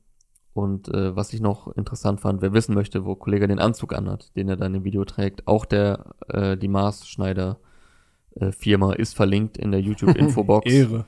[0.54, 4.36] Und äh, was ich noch interessant fand, wer wissen möchte, wo Kollege den Anzug anhat,
[4.36, 7.58] den er dann im Video trägt, auch der, äh, die Maßschneider
[8.34, 10.70] äh, Firma ist verlinkt in der YouTube-Infobox.
[10.70, 11.06] Ehre.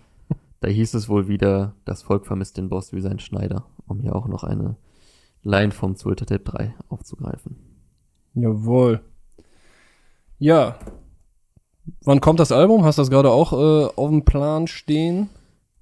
[0.60, 4.16] Da hieß es wohl wieder, das Volk vermisst den Boss wie sein Schneider, um hier
[4.16, 4.76] auch noch eine
[5.42, 7.56] Line vom Zulter Tape 3 aufzugreifen.
[8.32, 9.02] Jawohl.
[10.44, 10.76] Ja.
[12.04, 12.84] Wann kommt das Album?
[12.84, 15.30] Hast du das gerade auch äh, auf dem Plan stehen?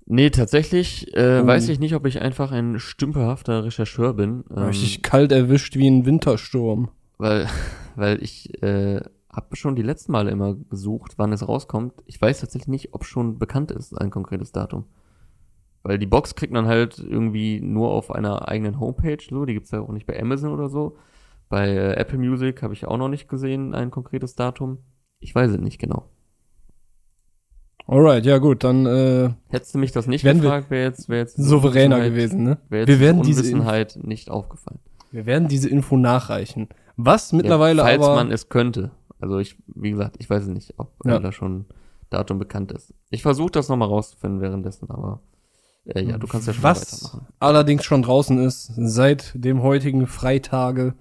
[0.06, 1.46] Nee, tatsächlich äh, oh.
[1.48, 4.44] weiß ich nicht, ob ich einfach ein stümperhafter Rechercheur bin.
[4.56, 6.90] Ähm, Richtig kalt erwischt wie ein Wintersturm.
[7.18, 7.48] Weil,
[7.96, 9.00] weil ich äh,
[9.32, 11.94] habe schon die letzten Male immer gesucht, wann es rauskommt.
[12.06, 14.84] Ich weiß tatsächlich nicht, ob schon bekannt ist, ein konkretes Datum.
[15.82, 19.72] Weil die Box kriegt man halt irgendwie nur auf einer eigenen Homepage, so, die gibt's
[19.72, 20.96] ja auch nicht bei Amazon oder so.
[21.52, 24.78] Bei äh, Apple Music habe ich auch noch nicht gesehen, ein konkretes Datum.
[25.18, 26.08] Ich weiß es nicht genau.
[27.86, 31.36] Alright, ja gut, dann äh, Hättest du mich das nicht gefragt, wäre jetzt, wäre jetzt
[31.36, 32.56] souveräner gewesen, ne?
[32.70, 34.80] Wäre jetzt Wir werden diese Unwissenheit nicht aufgefallen.
[35.10, 36.70] Wir werden diese Info nachreichen.
[36.96, 38.90] Was mittlerweile ja, falls aber man es könnte.
[39.20, 41.18] Also ich, wie gesagt, ich weiß es nicht, ob Ja.
[41.18, 41.66] da schon
[42.08, 42.94] Datum bekannt ist.
[43.10, 45.20] Ich versuche das nochmal rauszufinden währenddessen, aber
[45.84, 47.26] äh, ja, du kannst ja schon was weitermachen.
[47.40, 50.94] allerdings schon draußen ist, seit dem heutigen Freitage,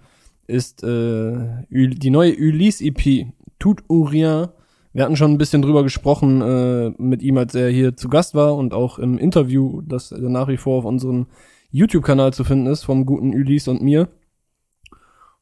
[0.48, 3.28] ist äh, die neue Ulysse-EP,
[3.60, 4.48] Tout ou rien.
[4.94, 8.36] Wir hatten schon ein bisschen drüber gesprochen äh, mit ihm, als er hier zu Gast
[8.36, 11.28] war und auch im Interview, das nach wie vor auf unserem
[11.72, 14.10] YouTube-Kanal zu finden ist, vom guten Ulysse und mir.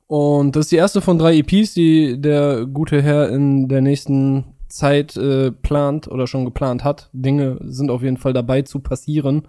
[0.08, 4.56] Und das ist die erste von drei EPs, die der gute Herr in der nächsten
[4.68, 7.10] Zeit äh, plant oder schon geplant hat.
[7.14, 9.47] Dinge sind auf jeden Fall dabei zu passieren.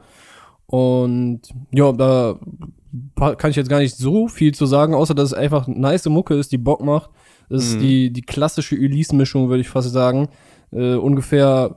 [0.67, 1.43] Und
[1.73, 2.39] ja, da
[3.17, 6.35] kann ich jetzt gar nicht so viel zu sagen, außer dass es einfach nice Mucke
[6.35, 7.11] ist, die Bock macht.
[7.49, 7.81] Das ist Mhm.
[7.81, 10.29] die, die klassische Ulysse-Mischung, würde ich fast sagen.
[10.73, 11.77] Äh, ungefähr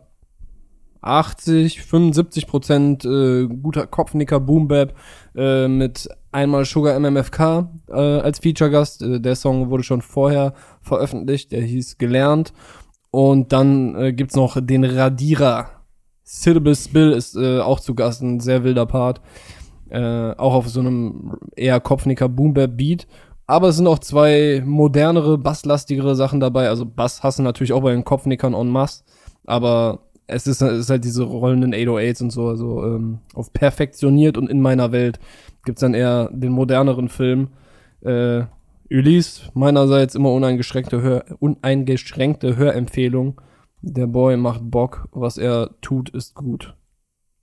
[1.02, 4.96] 80, 75 Prozent äh, guter Kopfnicker Boom Bap
[5.36, 9.02] äh, mit einmal Sugar MMFK äh, als Feature-Gast.
[9.02, 12.54] Äh, der Song wurde schon vorher veröffentlicht, der hieß Gelernt.
[13.12, 15.70] Und dann äh, gibt's noch den Radierer.
[16.24, 19.22] Syllabus Bill ist äh, auch zu Gast, ein sehr wilder Part.
[19.94, 23.08] Äh, auch auf so einem eher Kopfnicker Boom Bap Beat.
[23.46, 26.68] Aber es sind auch zwei modernere, basslastigere Sachen dabei.
[26.70, 29.04] Also Bass hassen natürlich auch bei den Kopfnickern en masse.
[29.46, 34.38] Aber es ist, es ist halt diese rollenden 808s und so, also ähm, auf perfektioniert
[34.38, 35.20] und in meiner Welt
[35.66, 37.50] gibt's dann eher den moderneren Film.
[38.02, 38.44] Äh,
[38.90, 43.40] Ulysse, meinerseits immer uneingeschränkte, Hör, uneingeschränkte Hörempfehlung.
[43.82, 46.76] Der Boy macht Bock, was er tut, ist gut.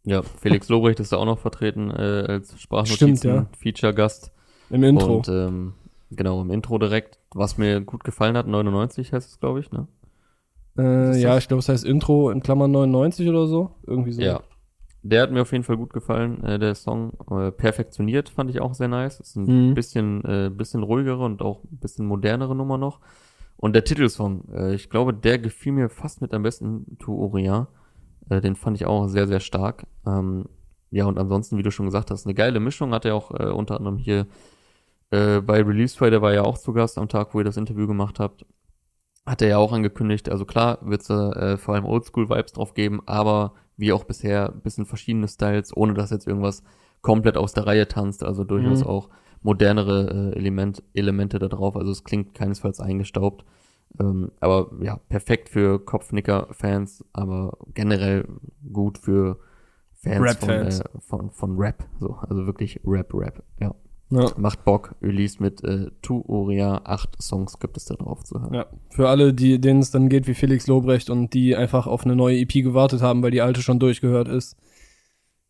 [0.05, 3.47] Ja, Felix Lobrecht ist da auch noch vertreten äh, als Stimmt, ja.
[3.49, 4.33] Sprachnotizen-Feature-Gast.
[4.71, 5.17] Im Intro.
[5.17, 5.75] Und ähm,
[6.11, 9.87] genau, im Intro direkt, was mir gut gefallen hat, 99 heißt es, glaube ich, ne?
[10.79, 13.75] äh, ja, ich glaube, es heißt Intro in Klammern 99 oder so.
[13.87, 14.23] Irgendwie so.
[14.23, 14.41] Ja.
[15.03, 17.13] Der hat mir auf jeden Fall gut gefallen, äh, der Song.
[17.31, 19.19] Äh, perfektioniert fand ich auch sehr nice.
[19.19, 19.75] Ist ein Mhm.
[19.75, 23.01] bisschen, äh, bisschen ruhigere und auch ein bisschen modernere Nummer noch.
[23.57, 27.67] Und der Titelsong, äh, ich glaube, der gefiel mir fast mit am besten, Tu Orient.
[28.31, 29.87] Äh, den fand ich auch sehr, sehr stark.
[30.07, 30.47] Ähm,
[30.91, 32.93] ja, und ansonsten, wie du schon gesagt hast, eine geile Mischung.
[32.95, 34.27] Hat er auch äh, unter anderem hier
[35.11, 37.57] äh, bei Release Friday, der war ja auch zu Gast am Tag, wo ihr das
[37.57, 38.47] Interview gemacht habt.
[39.27, 40.31] Hat er ja auch angekündigt.
[40.31, 44.61] Also klar, wird es äh, vor allem Oldschool-Vibes drauf geben, aber wie auch bisher, ein
[44.63, 46.63] bisschen verschiedene Styles, ohne dass jetzt irgendwas
[47.03, 48.25] komplett aus der Reihe tanzt.
[48.25, 48.87] Also durchaus Mhm.
[48.87, 49.09] auch
[49.43, 51.77] modernere äh, Element, Elemente da drauf.
[51.77, 53.45] Also es klingt keinesfalls eingestaubt.
[53.99, 58.27] Ähm, aber ja, perfekt für Kopfnicker-Fans, aber generell
[58.73, 59.39] gut für
[59.95, 60.81] Fans von, Rap-Fans.
[60.81, 61.85] äh, von, von Rap.
[61.99, 63.43] So, also wirklich Rap, Rap.
[63.61, 63.75] Ja.
[64.13, 64.27] Ja.
[64.37, 64.97] Macht Bock.
[65.03, 66.81] Release mit äh, Tu Oria.
[66.85, 68.55] Acht Songs gibt es da drauf zu hören.
[68.55, 72.05] Ja, für alle, die, denen es dann geht wie Felix Lobrecht und die einfach auf
[72.05, 74.57] eine neue EP gewartet haben, weil die alte schon durchgehört ist.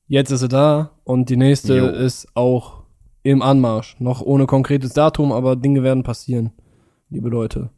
[0.09, 1.86] Jetzt ist sie da und die nächste Jo.
[1.86, 2.82] ist auch
[3.22, 3.97] im Anmarsch.
[3.99, 6.53] Noch ohne konkretes Datum, aber Dinge werden passieren,
[7.09, 7.70] liebe Leute.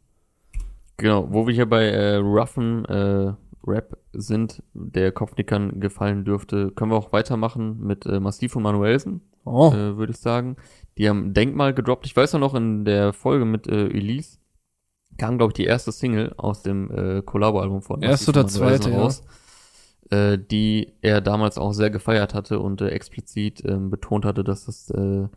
[0.97, 3.33] Genau, wo wir hier bei äh, roughen äh,
[3.65, 9.21] Rap sind, der Kopfnickern gefallen dürfte, können wir auch weitermachen mit äh, Massiv und Manuelsen,
[9.45, 10.55] Oh, äh, würde ich sagen.
[10.97, 12.05] Die haben Denkmal gedroppt.
[12.05, 14.37] Ich weiß ja noch, in der Folge mit äh, Elise
[15.17, 18.97] kam, glaube ich, die erste Single aus dem äh, Collabo-Album von und oder zweite, ja.
[18.97, 19.23] raus,
[20.09, 24.65] äh, die er damals auch sehr gefeiert hatte und äh, explizit ähm, betont hatte, dass
[24.65, 25.27] das äh,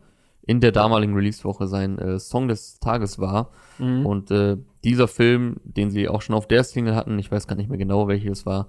[0.47, 3.51] in der damaligen Release-Woche sein äh, Song des Tages war.
[3.77, 4.05] mhm.
[4.05, 7.55] Und äh, dieser Film, den sie auch schon auf der Single hatten, ich weiß gar
[7.55, 8.67] nicht mehr genau, welches war,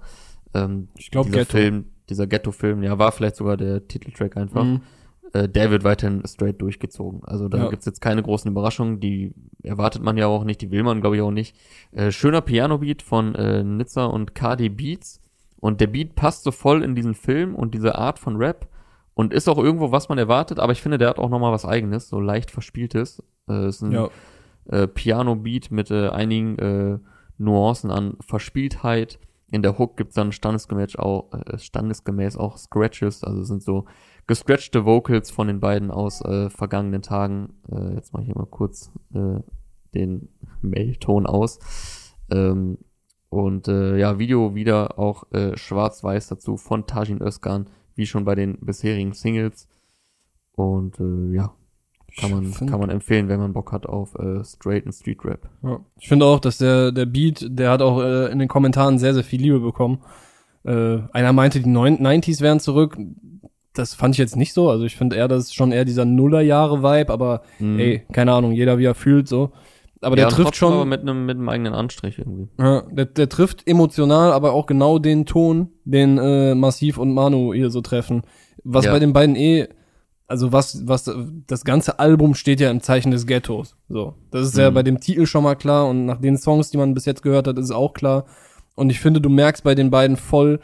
[0.53, 1.57] ähm, ich glaube dieser Ghetto.
[1.57, 4.81] Film, dieser Ghetto-Film, ja, war vielleicht sogar der Titeltrack einfach, Mhm.
[5.33, 7.21] äh, der wird weiterhin straight durchgezogen.
[7.23, 7.69] Also da Ja.
[7.69, 11.15] gibt's jetzt keine großen Überraschungen, die erwartet man ja auch nicht, die will man, glaube
[11.15, 11.55] ich, auch nicht.
[11.91, 15.21] Äh, schöner Piano-Beat von äh, Nizza und KD Beats.
[15.61, 18.67] Und der Beat passt so voll in diesen Film und diese Art von Rap
[19.19, 21.65] und ist auch irgendwo, was man erwartet, aber ich finde, der hat auch nochmal was
[21.65, 23.21] eigenes, so leicht verspieltes.
[23.49, 24.09] Äh, ist ein Ja,
[24.69, 26.99] äh, Piano-Beat mit äh, einigen äh,
[27.37, 29.19] Nuancen an Verspieltheit.
[29.51, 33.83] In der Hook gibt's dann standesgemäß auch, äh, standesgemäß auch Scratches, also sind so
[34.25, 37.55] gescratchte Vocals von den beiden aus äh, vergangenen Tagen.
[37.69, 39.41] Äh, jetzt mache ich hier mal kurz äh,
[39.93, 40.29] den
[40.61, 41.59] Mailton aus.
[42.31, 42.77] Ähm,
[43.27, 47.67] und äh, ja, Video wieder auch äh, schwarz-weiß dazu von Tajin Özkan,
[47.99, 49.67] wie schon bei den bisherigen Singles.
[50.55, 51.53] Und äh, ja,
[52.19, 55.23] kann man, find- kann man empfehlen, wenn man Bock hat auf äh, Straight and Street
[55.23, 55.47] Rap.
[55.63, 55.79] Ja.
[55.99, 59.13] Ich finde auch, dass der, der Beat, der hat auch äh, in den Kommentaren sehr,
[59.13, 59.99] sehr viel Liebe bekommen.
[60.65, 62.97] Äh, einer meinte, die neun- 90s wären zurück.
[63.73, 64.69] Das fand ich jetzt nicht so.
[64.69, 67.79] Also ich finde eher, das ist schon eher dieser Nullerjahre-Vibe, aber Mhm.
[67.79, 69.51] ey, keine Ahnung, jeder wie er fühlt so.
[70.01, 72.47] Aber ja, der trifft schon, Aber mit einem mit einem eigenen Anstrich irgendwie.
[72.57, 77.53] ja, der, der trifft emotional, aber auch genau den Ton, den äh, Massiv und Manu
[77.53, 78.21] hier so treffen.
[78.63, 78.91] Was Ja.
[78.93, 79.67] bei den beiden eh,
[80.27, 81.09] also was, was,
[81.47, 83.75] das ganze Album steht ja im Zeichen des Ghettos.
[83.89, 84.13] So.
[84.31, 84.75] Das ist ja Mhm.
[84.75, 87.47] bei dem Titel schon mal klar und nach den Songs, die man bis jetzt gehört
[87.47, 88.25] hat, ist es auch klar.
[88.75, 90.59] Und ich finde, du merkst bei den beiden voll,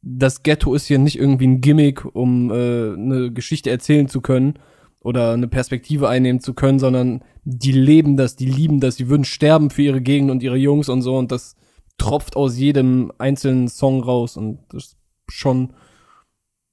[0.00, 2.54] das Ghetto ist hier nicht irgendwie ein Gimmick, um äh,
[2.94, 4.54] eine Geschichte erzählen zu können
[5.00, 9.24] oder eine Perspektive einnehmen zu können, sondern die leben das, die lieben das, die würden
[9.24, 11.56] sterben für ihre Gegend und ihre Jungs und so und das
[11.98, 14.96] tropft aus jedem einzelnen Song raus und das ist
[15.28, 15.72] schon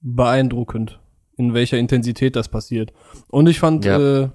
[0.00, 1.00] beeindruckend,
[1.36, 2.92] in welcher Intensität das passiert.
[3.28, 4.22] Und ich fand Ja.
[4.24, 4.28] äh,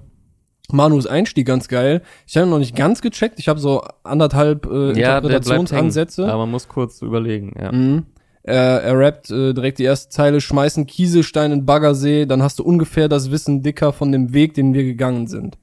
[0.71, 2.01] Manus Einstieg ganz geil.
[2.25, 3.37] Ich habe noch nicht ganz gecheckt.
[3.39, 4.95] Ich habe so anderthalb äh, Ja, hängen.
[4.95, 6.25] Interpretationsansätze.
[6.27, 7.71] Aber man muss kurz überlegen, ja.
[7.71, 8.05] Mhm.
[8.41, 12.63] Er, er rappt äh, direkt die erste Zeile, schmeißen Kieselstein in Baggersee, dann hast du
[12.63, 15.57] ungefähr das Wissen dicker von dem Weg, den wir gegangen sind.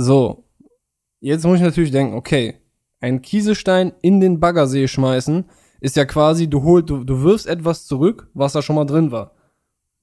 [0.00, 0.44] So.
[1.20, 2.54] Jetzt muss ich natürlich denken, okay,
[3.00, 5.44] ein Kieselstein in den Baggersee schmeißen,
[5.80, 9.10] ist ja quasi, du holst, du, du wirfst etwas zurück, was da schon mal drin
[9.10, 9.32] war.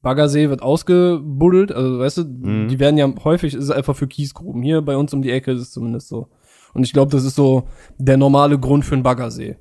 [0.01, 2.67] Baggersee wird ausgebuddelt, also weißt du, Mhm.
[2.67, 4.61] die werden ja häufig, ist es einfach für Kiesgruben.
[4.61, 6.27] Hier bei uns um die Ecke ist es zumindest so.
[6.73, 7.63] Und ich glaube, das ist so
[7.97, 9.55] der normale Grund für einen Baggersee.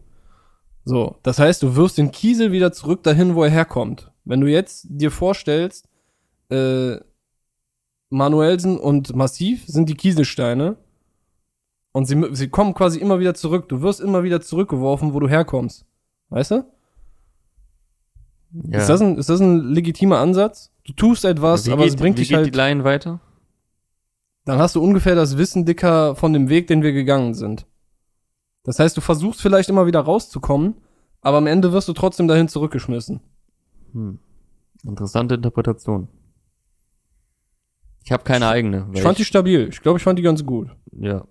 [0.84, 4.10] So, das heißt, du wirfst den Kiesel wieder zurück dahin, wo er herkommt.
[4.24, 5.88] Wenn du jetzt dir vorstellst,
[6.50, 6.96] äh,
[8.14, 10.76] Manuelsen und Massiv sind die Kieselsteine
[11.92, 13.68] und sie, sie kommen quasi immer wieder zurück.
[13.68, 15.86] Du wirst immer wieder zurückgeworfen, wo du herkommst.
[16.30, 16.64] Weißt du?
[18.52, 18.78] ja.
[18.78, 20.70] Ist, das ein, ist das ein legitimer Ansatz?
[20.84, 22.46] Du tust etwas, wie aber geht, es bringt wie dich geht halt.
[22.54, 23.20] die Line weiter?
[24.44, 27.66] dann hast du ungefähr das Wissen dicker von dem Weg, den wir gegangen sind.
[28.62, 30.74] Das heißt, du versuchst vielleicht immer wieder rauszukommen,
[31.20, 33.20] aber am Ende wirst du trotzdem dahin zurückgeschmissen.
[33.92, 34.18] Hm.
[34.84, 36.08] Interessante Interpretation.
[38.04, 38.88] Ich habe keine eigene.
[38.92, 39.68] Ich fand die stabil.
[39.70, 40.68] Ich glaube, ich fand die ganz gut.
[40.92, 41.24] ja.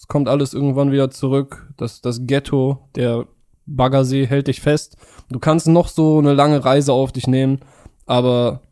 [0.00, 1.72] Es kommt alles irgendwann wieder zurück.
[1.76, 3.26] Das, das Ghetto, der
[3.66, 4.96] Baggersee hält dich fest.
[5.28, 7.58] Du kannst noch so eine lange Reise auf dich nehmen,
[8.06, 8.62] aber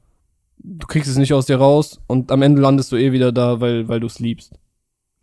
[0.59, 3.61] du kriegst es nicht aus dir raus und am Ende landest du eh wieder da,
[3.61, 4.55] weil, weil du es liebst.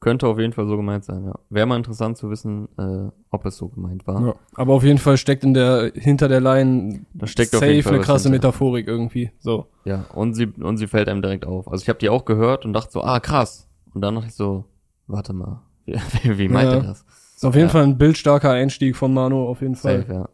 [0.03, 1.33] Könnte auf jeden Fall so gemeint sein, ja.
[1.49, 4.21] Wäre mal interessant zu wissen, äh, ob es so gemeint war.
[4.27, 4.35] Ja.
[4.55, 7.83] Aber auf jeden Fall steckt in der, hinter der Line Da steckt auf safe jeden
[7.83, 8.49] Fall eine krasse hinter.
[8.49, 9.31] Metaphorik irgendwie.
[9.39, 9.67] So.
[9.85, 11.69] Ja, und sie, und sie fällt einem direkt auf.
[11.71, 13.69] Also ich habe die auch gehört und dachte so, ah, krass.
[13.93, 14.65] Und dann dachte ich so,
[15.07, 16.75] warte mal, wie, meint Ja.
[16.79, 17.05] er das?
[17.37, 17.71] Ist auf jeden Ja.
[17.71, 20.01] Fall ein bildstarker Einstieg von Manu, auf jeden Fall.
[20.01, 20.29] Safe, ja.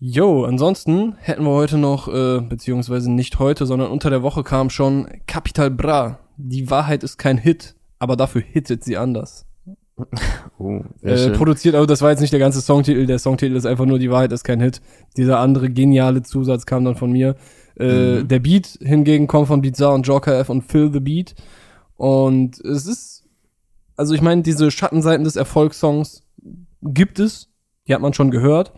[0.00, 4.70] Jo, ansonsten hätten wir heute noch, äh, beziehungsweise nicht heute, sondern unter der Woche kam
[4.70, 6.20] schon Capital Bra.
[6.36, 9.46] Die Wahrheit ist kein Hit, aber dafür hittet sie anders.
[10.60, 13.06] Oh, Äh, produziert, aber das war jetzt nicht der ganze Songtitel.
[13.06, 14.80] Der Songtitel ist einfach nur Die Wahrheit ist kein Hit.
[15.16, 17.36] Dieser andere geniale Zusatz kam dann von mir.
[17.78, 18.28] Äh, Mhm.
[18.28, 21.34] Der Beat hingegen kommt von Bizarre und Joker F und Phil the Beat.
[21.96, 23.24] Und es ist,
[23.96, 26.24] also ich meine, diese Schattenseiten des Erfolgssongs
[26.82, 27.48] gibt es.
[27.86, 28.72] Die hat man schon gehört.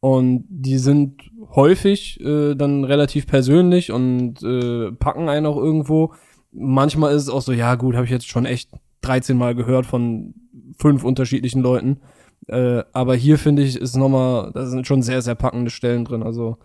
[0.00, 1.22] Und die sind
[1.54, 6.12] häufig äh, dann relativ persönlich und äh, packen einen auch irgendwo.
[6.54, 8.70] Manchmal ist es auch so, ja gut, habe ich jetzt schon echt
[9.02, 10.34] 13 Mal gehört von
[10.78, 12.00] fünf unterschiedlichen Leuten.
[12.46, 16.22] Äh, aber hier finde ich, ist nochmal, da sind schon sehr, sehr packende Stellen drin.
[16.22, 16.58] Also,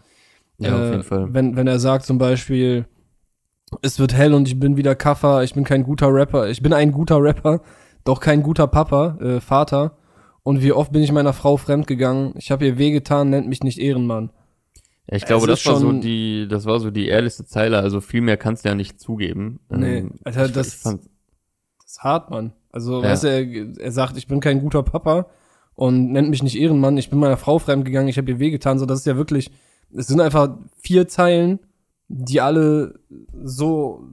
[0.58, 1.34] ja, auf äh, jeden Fall.
[1.34, 2.86] wenn, wenn er sagt zum Beispiel,
[3.82, 6.74] es wird hell und ich bin wieder Kaffer, ich bin kein guter Rapper, ich bin
[6.74, 7.62] ein guter Rapper,
[8.04, 9.98] doch kein guter Papa, äh, Vater.
[10.44, 12.34] Und wie oft bin ich meiner Frau fremdgegangen?
[12.38, 14.32] Ich habe ihr wehgetan, nennt mich nicht Ehrenmann.
[15.10, 17.80] Ja, ich glaube, das war so die, das war so die ehrlichste Zeile.
[17.80, 19.60] Also viel mehr kannst du ja nicht zugeben.
[19.70, 21.00] Nee, Ähm, Alter, ich, das- ich Das
[21.88, 22.54] ist hart, Mann.
[22.72, 23.10] Also, Ja.
[23.10, 25.26] weißt du, er, er sagt, ich bin kein guter Papa
[25.74, 28.78] und nennt mich nicht Ehrenmann, ich bin meiner Frau fremdgegangen, ich habe ihr wehgetan.
[28.78, 29.50] So, das ist ja wirklich,
[29.96, 31.58] es sind einfach vier Zeilen,
[32.08, 33.00] die alle
[33.44, 34.04] so,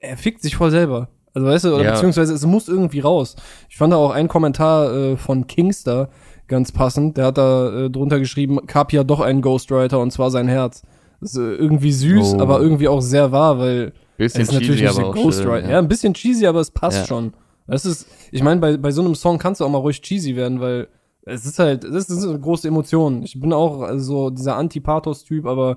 [0.00, 1.08] er fickt sich voll selber.
[1.32, 1.92] Also, weißt du, oder Ja.
[1.92, 3.36] beziehungsweise es muss irgendwie raus.
[3.68, 6.10] Ich fand da auch einen Kommentar äh, von Kingster
[6.50, 7.16] ganz passend.
[7.16, 10.82] Der hat da äh, drunter geschrieben, Kapi hat doch einen Ghostwriter und zwar sein Herz.
[11.20, 12.40] Das ist äh, irgendwie süß, Oh.
[12.40, 15.60] aber irgendwie auch sehr wahr, weil bisschen es ist natürlich cheesy, aber Ghostwriter.
[15.62, 15.78] schön, Ja.
[15.78, 17.06] ein bisschen cheesy, aber es passt Ja.
[17.06, 17.32] schon.
[17.66, 20.36] Das ist, ich meine, bei, bei so einem Song kannst du auch mal ruhig cheesy
[20.36, 20.88] werden, weil
[21.24, 23.22] es ist halt, das ist eine große Emotion.
[23.22, 25.76] Ich bin auch also, so dieser Anti-Pathos-Typ, aber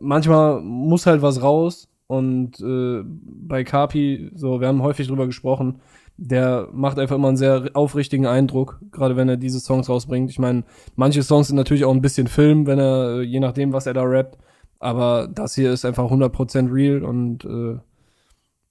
[0.00, 1.88] manchmal muss halt was raus.
[2.06, 5.80] Und äh, bei Kapi, so, wir haben häufig drüber gesprochen,
[6.16, 10.30] der macht einfach immer einen sehr aufrichtigen Eindruck, gerade wenn er diese Songs rausbringt.
[10.30, 10.64] Ich meine,
[10.96, 13.94] manche Songs sind natürlich auch ein bisschen Film, wenn er, äh, je nachdem, was er
[13.94, 14.38] da rappt.
[14.78, 17.78] Aber das hier ist einfach 100% real und äh,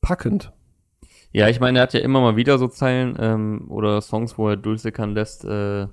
[0.01, 0.51] packend.
[1.31, 4.49] Ja, ich meine, er hat ja immer mal wieder so Zeilen ähm, oder Songs, wo
[4.49, 5.87] er durchsickern lässt, äh,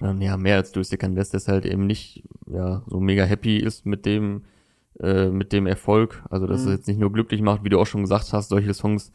[0.00, 3.58] oder ja, mehr als durchsickern lässt, dass er halt eben nicht ja, so mega happy
[3.58, 4.42] ist mit dem,
[5.00, 6.24] äh, mit dem Erfolg.
[6.30, 6.68] Also dass Mhm.
[6.68, 9.12] es jetzt nicht nur glücklich macht, wie du auch schon gesagt hast, solche Songs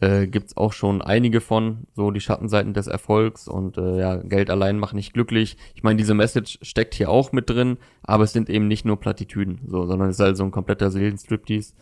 [0.00, 4.50] äh, gibt's auch schon einige von, so die Schattenseiten des Erfolgs und äh, ja, Geld
[4.50, 5.56] allein macht nicht glücklich.
[5.74, 9.00] Ich meine, diese Message steckt hier auch mit drin, aber es sind eben nicht nur
[9.00, 11.74] Plattitüden, so, sondern es ist halt so ein kompletter Seelenstriptease.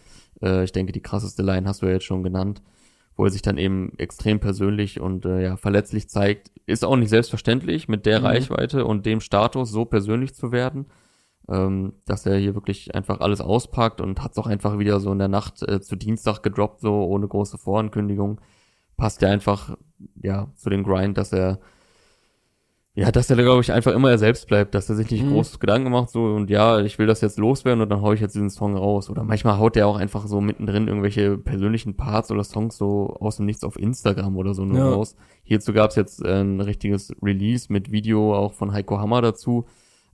[0.42, 2.62] Äh, ich denke, die krasseste Line hast du ja jetzt schon genannt,
[3.16, 6.50] wo er sich dann eben extrem persönlich und äh, ja, verletzlich zeigt.
[6.66, 8.26] Ist auch nicht selbstverständlich, mit der Mhm.
[8.26, 10.86] Reichweite und dem Status so persönlich zu werden
[11.48, 15.12] ähm, dass er hier wirklich einfach alles auspackt und hat es auch einfach wieder so
[15.12, 18.40] in der Nacht äh, zu Dienstag gedroppt, so ohne große Vorankündigung.
[18.96, 19.76] Passt ja einfach,
[20.22, 21.58] ja, zu dem Grind, dass er,
[22.96, 25.30] ja, dass er, glaube ich, einfach immer er selbst bleibt, dass er sich nicht Mhm.
[25.32, 28.20] groß Gedanken macht, so, und ja, ich will das jetzt loswerden und dann hau ich
[28.20, 29.10] jetzt diesen Song raus.
[29.10, 33.38] Oder manchmal haut er auch einfach so mittendrin irgendwelche persönlichen Parts oder Songs so aus
[33.38, 34.90] dem Nichts auf Instagram oder so nur Ja.
[34.92, 35.16] raus.
[35.42, 39.66] Hierzu gab es jetzt äh, ein richtiges Release mit Video auch von Heiko Hammer dazu.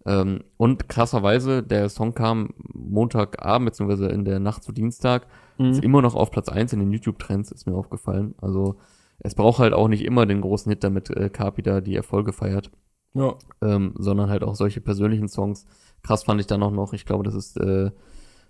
[0.06, 5.26] Ähm, und krasserweise, der Song kam Montagabend, beziehungsweise in der Nacht zu Dienstag,
[5.58, 5.82] ist Mhm.
[5.82, 8.34] immer noch auf Platz 1 in den YouTube-Trends, ist mir aufgefallen.
[8.40, 8.76] Also
[9.18, 12.32] es braucht halt auch nicht immer den großen Hit, damit äh, Kapi da die Erfolge
[12.32, 12.70] feiert,
[13.12, 13.34] Ja.
[13.60, 15.66] ähm, sondern halt auch solche persönlichen Songs.
[16.02, 17.90] Krass fand ich dann auch noch, ich glaube, das ist äh,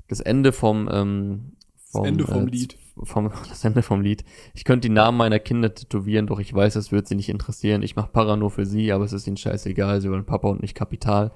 [0.07, 1.53] das Ende vom, ähm,
[1.91, 2.77] vom Ende vom äh, Lied.
[3.05, 4.25] Vom, das Ende vom Lied.
[4.55, 7.83] Ich könnte die Namen meiner Kinder tätowieren, doch ich weiß, es wird sie nicht interessieren.
[7.83, 10.01] Ich mache Para nur für sie, aber es ist ihnen scheißegal.
[10.01, 11.33] Sie wollen Papa und nicht Kapital.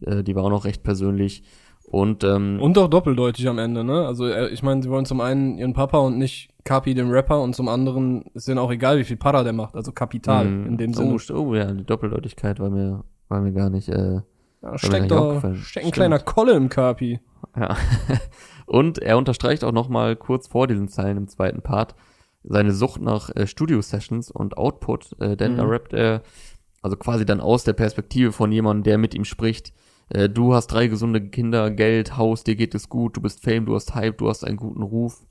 [0.00, 1.42] Äh, die war auch noch recht persönlich.
[1.90, 4.06] Und, ähm, Und auch doppeldeutig am Ende, ne?
[4.06, 7.40] Also äh, ich meine, sie wollen zum einen ihren Papa und nicht Kapi den Rapper
[7.40, 10.68] und zum anderen ist denen auch egal, wie viel Para der macht, also Kapital mh,
[10.68, 11.38] in dem oh, Sinne.
[11.38, 13.88] Oh ja, die Doppeldeutigkeit war mir, war mir gar nicht.
[13.88, 14.20] Äh,
[14.62, 17.20] Ja, steckt doch steckt ein kleiner Kolle im Kapi.
[17.56, 17.74] Ja.
[18.68, 21.94] Und er unterstreicht auch nochmal kurz vor diesen Zeilen im zweiten Part
[22.44, 25.70] seine Sucht nach äh, Studio-Sessions und Output, äh, denn da Mhm.
[25.70, 26.22] rappt er
[26.82, 29.72] also quasi dann aus der Perspektive von jemandem, der mit ihm spricht.
[30.10, 33.66] Äh, du hast drei gesunde Kinder, Geld, Haus, dir geht es gut, du bist Fame,
[33.66, 35.26] du hast Hype, du hast einen guten Ruf,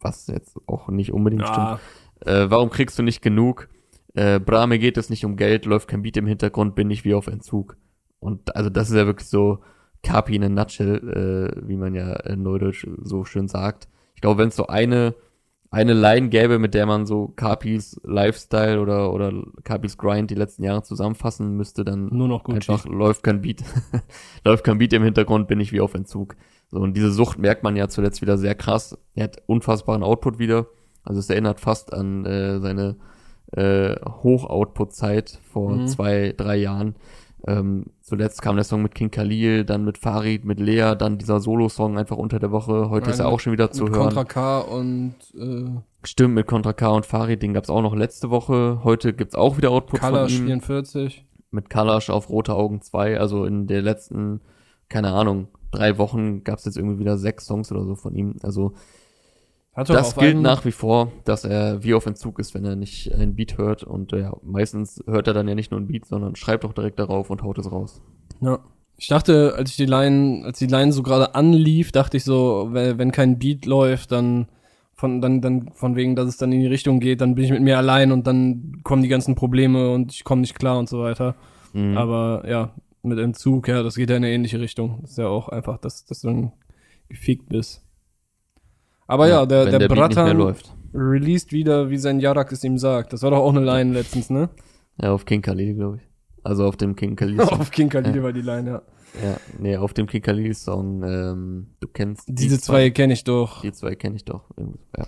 [0.00, 1.78] was jetzt auch nicht unbedingt Ja,
[2.18, 2.26] stimmt.
[2.26, 3.68] Äh, warum kriegst du nicht genug?
[4.14, 7.04] Äh, bra, mir geht es nicht um Geld, läuft kein Beat im Hintergrund, bin ich
[7.04, 7.76] wie auf Entzug.
[8.18, 9.60] Und also das ist ja wirklich so
[10.02, 13.88] Kapi in a nutshell, äh, wie man ja in Neudeutsch so schön sagt.
[14.14, 15.14] Ich glaube, wenn es so eine,
[15.70, 19.32] eine Line gäbe, mit der man so Kapis Lifestyle oder, oder
[19.64, 22.54] Kapis Grind die letzten Jahre zusammenfassen müsste, dann nur noch gut.
[22.56, 23.62] einfach läuft kein Beat,
[24.44, 26.36] läuft kein Beat im Hintergrund, bin ich wie auf Entzug.
[26.70, 28.96] So, und diese Sucht merkt man ja zuletzt wieder sehr krass.
[29.14, 30.66] Er hat unfassbaren Output wieder.
[31.02, 32.96] Also es erinnert fast an äh, seine
[33.52, 33.96] äh,
[34.48, 35.86] Hoch-Output-Zeit vor Mhm.
[35.86, 36.96] zwei, drei Jahren.
[37.48, 41.40] Ähm, zuletzt kam der Song mit King Khalil, dann mit Farid, mit Lea, dann dieser
[41.40, 42.90] Solo-Song einfach unter der Woche.
[42.90, 44.08] Heute ist er auch schon wieder zu mit hören.
[44.08, 48.28] Contra K und äh, Stimmt, mit Contra K und Farid, den gab's auch noch letzte
[48.28, 48.80] Woche.
[48.84, 50.60] Heute gibt's auch wieder Output Kalash von ihm.
[50.60, 51.24] 44.
[51.50, 53.18] Mit Kalash auf Rote Augen 2.
[53.18, 54.42] Also in der letzten,
[54.90, 58.36] keine Ahnung, drei Wochen gab's jetzt irgendwie wieder sechs Songs oder so von ihm.
[58.42, 58.74] Also
[59.84, 63.12] das gilt einem- nach wie vor, dass er wie auf Entzug ist, wenn er nicht
[63.14, 63.84] ein Beat hört.
[63.84, 66.98] Und ja, meistens hört er dann ja nicht nur ein Beat, sondern schreibt auch direkt
[66.98, 68.02] darauf und haut es raus.
[68.40, 68.58] Ja.
[69.00, 72.68] Ich dachte, als ich die Line, als die Line so gerade anlief, dachte ich so,
[72.72, 74.48] wenn, wenn kein Beat läuft, dann
[74.94, 77.52] von, dann, dann, von wegen, dass es dann in die Richtung geht, dann bin ich
[77.52, 80.88] mit mir allein und dann kommen die ganzen Probleme und ich komme nicht klar und
[80.88, 81.36] so weiter.
[81.72, 81.96] Mhm.
[81.96, 82.74] Aber ja,
[83.04, 84.98] mit Entzug, ja, das geht ja in eine ähnliche Richtung.
[85.02, 86.52] Das ist ja auch einfach, dass, dass du dann
[87.08, 87.84] gefickt bist.
[89.08, 90.54] Aber ja, der, wenn der, der mehr Bratan
[90.94, 93.12] released wieder, wie sein Jarak es ihm sagt.
[93.12, 94.50] Das war doch auch eine Line letztens, ne?
[95.00, 96.02] Ja, auf King Khalil, glaube ich.
[96.44, 97.60] Also auf dem King Khalil Song.
[97.60, 98.82] Auf King Khalil war die Line, ja.
[99.24, 103.62] ja, nee, auf dem King Khalil Song, ähm, du kennst Diese zwei kenne ich doch.
[103.62, 104.44] Die zwei kenne ich doch.
[104.96, 105.06] Ja.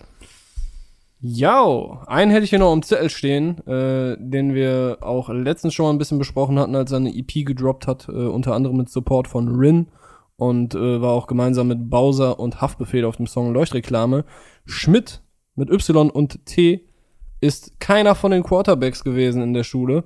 [1.23, 5.85] Ja, einen hätte ich hier noch am Zettel stehen, äh, den wir auch letztens schon
[5.85, 8.89] mal ein bisschen besprochen hatten, als er eine EP gedroppt hat, äh, unter anderem mit
[8.89, 9.89] Support von Rin
[10.41, 14.25] und äh, war auch gemeinsam mit Bowser und Haftbefehl auf dem Song Leuchtreklame.
[14.65, 15.21] Schmidt
[15.55, 16.87] mit Y und T
[17.43, 20.05] ist keiner von den Quarterbacks gewesen in der Schule.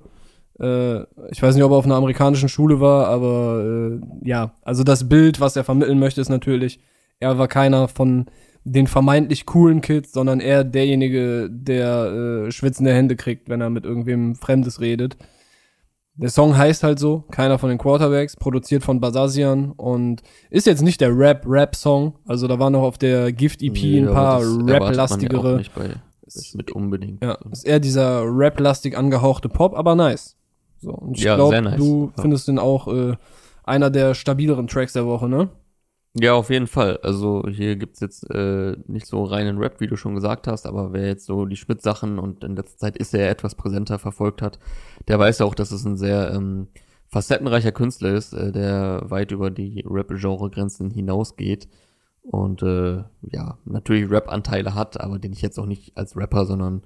[0.58, 4.82] Äh, ich weiß nicht, ob er auf einer amerikanischen Schule war, aber äh, ja, also
[4.82, 6.80] das Bild, was er vermitteln möchte, ist natürlich,
[7.20, 8.26] er war keiner von
[8.64, 13.84] den vermeintlich coolen Kids, sondern eher derjenige, der äh, schwitzende Hände kriegt, wenn er mit
[13.84, 15.16] irgendwem Fremdes redet.
[16.16, 20.82] Der Song heißt halt so, keiner von den Quarterbacks, produziert von Basasian und ist jetzt
[20.82, 22.14] nicht der Rap-Rap-Song.
[22.26, 25.56] Also da waren noch auf der Gift-EP Nee, ein paar ja Rap-lastigere.
[25.56, 25.90] nicht bei,
[26.54, 27.22] mit unbedingt.
[27.22, 30.36] Ja, ist eher dieser Rap-lastig angehauchte Pop, aber nice.
[30.78, 31.76] So, und ich Ja, glaube, nice.
[31.78, 32.22] du Ja.
[32.22, 33.16] findest den auch äh,
[33.64, 35.48] einer der stabileren Tracks der Woche, ne?
[36.16, 36.98] Ja, auf jeden Fall.
[37.02, 40.92] Also hier gibt's jetzt äh, nicht so reinen Rap, wie du schon gesagt hast, aber
[40.92, 44.60] wer jetzt so die Schmidt-Sachen und in letzter Zeit ist er etwas präsenter verfolgt hat,
[45.08, 46.68] der weiß auch, dass es ein sehr ähm,
[47.08, 51.68] facettenreicher Künstler ist, äh, der weit über die Rap-Genre-Grenzen hinausgeht.
[52.22, 56.82] und äh, ja, natürlich Rap-Anteile hat, aber den ich jetzt auch nicht als Rapper, sondern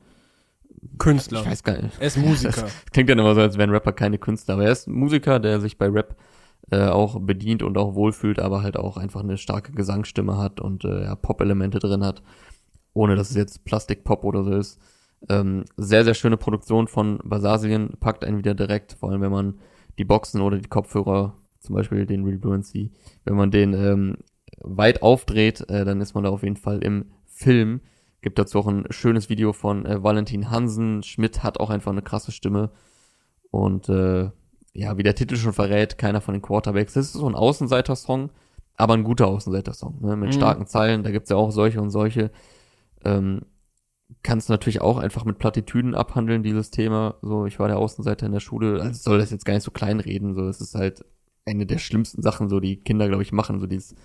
[0.98, 1.42] Künstler.
[1.42, 2.00] ich weiß gar nicht.
[2.00, 2.66] Er ist Musiker.
[2.92, 5.60] Klingt dann immer so, als wären Rapper keine Künstler, aber er ist ein Musiker, der
[5.60, 6.16] sich bei Rap
[6.70, 10.84] äh, auch bedient und auch wohlfühlt, aber halt auch einfach eine starke Gesangsstimme hat und
[10.84, 12.22] äh, ja, Pop-Elemente drin hat,
[12.92, 14.80] ohne dass es jetzt Plastik-Pop oder so ist.
[15.28, 19.58] Ähm, sehr, sehr schöne Produktion von Basasilien, packt einen wieder direkt, vor allem wenn man
[19.98, 22.92] die Boxen oder die Kopfhörer, zum Beispiel den Real Fluency,
[23.24, 24.16] wenn man den ähm,
[24.60, 27.80] weit aufdreht, äh, dann ist man da auf jeden Fall im Film.
[28.20, 31.02] Gibt dazu auch ein schönes Video von äh, Valentin Hansen.
[31.02, 32.70] Schmidt hat auch einfach eine krasse Stimme.
[33.50, 34.30] Und äh,
[34.78, 36.94] ja, wie der Titel schon verrät, keiner von den Quarterbacks.
[36.94, 38.30] Das ist so ein Außenseiter-Song,
[38.76, 40.16] aber ein guter Außenseiter-Song, ne?
[40.16, 40.32] mit Mhm.
[40.32, 41.02] starken Zeilen.
[41.02, 42.30] Da gibt's ja auch solche und solche.
[43.04, 43.42] Ähm,
[44.22, 47.16] kannst du natürlich auch einfach mit Plattitüden abhandeln, dieses Thema.
[47.22, 48.80] So, ich war der Außenseiter in der Schule.
[48.80, 50.34] Also soll das jetzt gar nicht so klein reden.
[50.34, 51.04] So, es ist halt
[51.44, 53.96] eine der schlimmsten Sachen, so die Kinder, glaube ich, machen, so dieses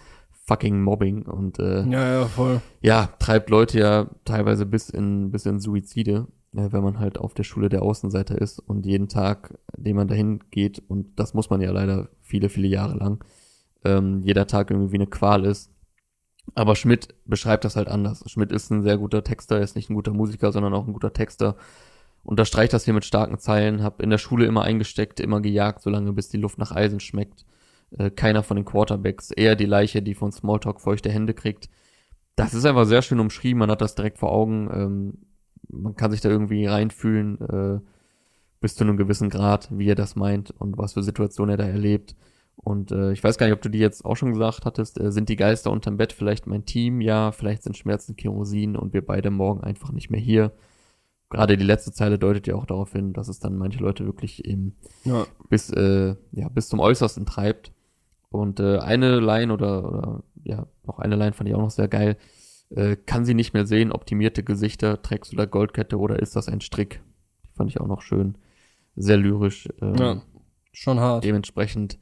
[0.46, 2.62] fucking Mobbing und äh, ja, ja, voll.
[2.82, 7.34] ja, treibt Leute ja teilweise bis in, bis in Suizide, äh, wenn man halt auf
[7.34, 11.50] der Schule der Außenseiter ist und jeden Tag, den man dahin geht, und das muss
[11.50, 13.24] man ja leider viele, viele Jahre lang,
[13.84, 15.72] ähm, jeder Tag irgendwie wie eine Qual ist.
[16.56, 18.24] Aber Schmidt beschreibt das halt anders.
[18.28, 20.94] Schmidt ist ein sehr guter Texter, er ist nicht ein guter Musiker, sondern auch ein
[20.94, 21.56] guter Texter.
[22.24, 26.14] Unterstreicht das hier mit starken Zeilen, hab in der Schule immer eingesteckt, immer gejagt, solange
[26.14, 27.46] bis die Luft nach Eisen schmeckt.
[27.98, 31.70] Äh, keiner von den Quarterbacks, eher die Leiche, die von Smalltalk feuchte Hände kriegt.
[32.36, 34.70] Das ist einfach sehr schön umschrieben, man hat das direkt vor Augen.
[34.74, 35.18] Ähm,
[35.74, 37.80] man kann sich da irgendwie reinfühlen, äh,
[38.62, 41.66] bis zu einem gewissen Grad, wie er das meint und was für Situationen er da
[41.66, 42.16] erlebt.
[42.56, 45.12] Und äh, ich weiß gar nicht, ob du die jetzt auch schon gesagt hattest, äh,
[45.12, 47.02] sind die Geister unterm Bett vielleicht mein Team?
[47.02, 50.52] Ja, vielleicht sind Schmerzen Kerosin und wir beide morgen einfach nicht mehr hier.
[51.30, 54.46] Gerade die letzte Zeile deutet ja auch darauf hin, dass es dann manche Leute wirklich
[54.46, 55.26] eben Ja.
[55.50, 57.72] bis, äh, ja, bis zum Äußersten treibt.
[58.30, 61.88] Und äh, eine Line oder, oder ja, noch eine Line fand ich auch noch sehr
[61.88, 62.18] geil.
[62.76, 66.48] Äh, kann sie nicht mehr sehen, optimierte Gesichter, trägst du da Goldkette oder ist das
[66.48, 67.02] ein Strick?
[67.46, 68.38] Die fand ich auch noch schön.
[68.96, 69.68] Sehr lyrisch.
[69.82, 70.22] Ähm, ja.
[70.72, 71.24] Schon hart.
[71.24, 72.00] Dementsprechend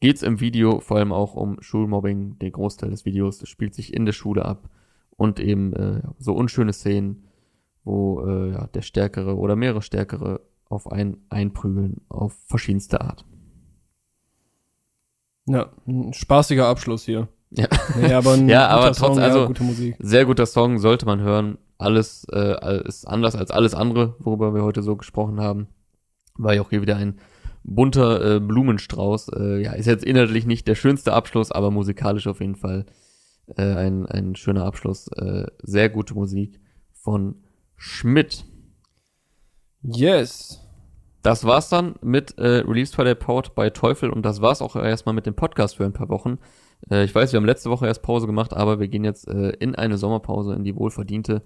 [0.00, 2.38] geht's im Video vor allem auch um Schulmobbing.
[2.38, 4.70] Der Großteil des Videos spielt sich in der Schule ab
[5.10, 7.28] und eben äh, so unschöne Szenen,
[7.84, 13.26] wo äh, ja, der Stärkere oder mehrere Stärkere auf einen einprügeln auf verschiedenste Art.
[15.46, 17.28] Ja, ein spaßiger Abschluss hier.
[17.56, 17.68] Ja.
[18.00, 19.96] Nee, aber Ja, aber trotz- Song, also- ja, gute Musik.
[19.98, 21.58] Sehr guter Song, sollte man hören.
[21.78, 25.68] Alles äh, ist anders als alles andere, worüber wir heute so gesprochen haben.
[26.36, 27.18] War ja auch hier wieder ein
[27.64, 29.28] bunter äh, Blumenstrauß.
[29.36, 32.86] Äh, ja, ist jetzt inhaltlich nicht der schönste Abschluss, aber musikalisch auf jeden Fall
[33.56, 35.08] äh, ein, ein schöner Abschluss.
[35.16, 36.60] Äh, sehr gute Musik
[36.92, 37.36] von
[37.76, 38.44] Schmidt.
[39.82, 40.60] Yes.
[41.22, 44.76] Das war's dann mit äh, Released by the Powered bei Teufel und das war's auch
[44.76, 46.38] erstmal mit dem Podcast für ein paar Wochen.
[46.90, 49.50] Äh, ich weiß, wir haben letzte Woche erst Pause gemacht, aber wir gehen jetzt äh,
[49.50, 51.42] in eine Sommerpause, in die wohlverdiente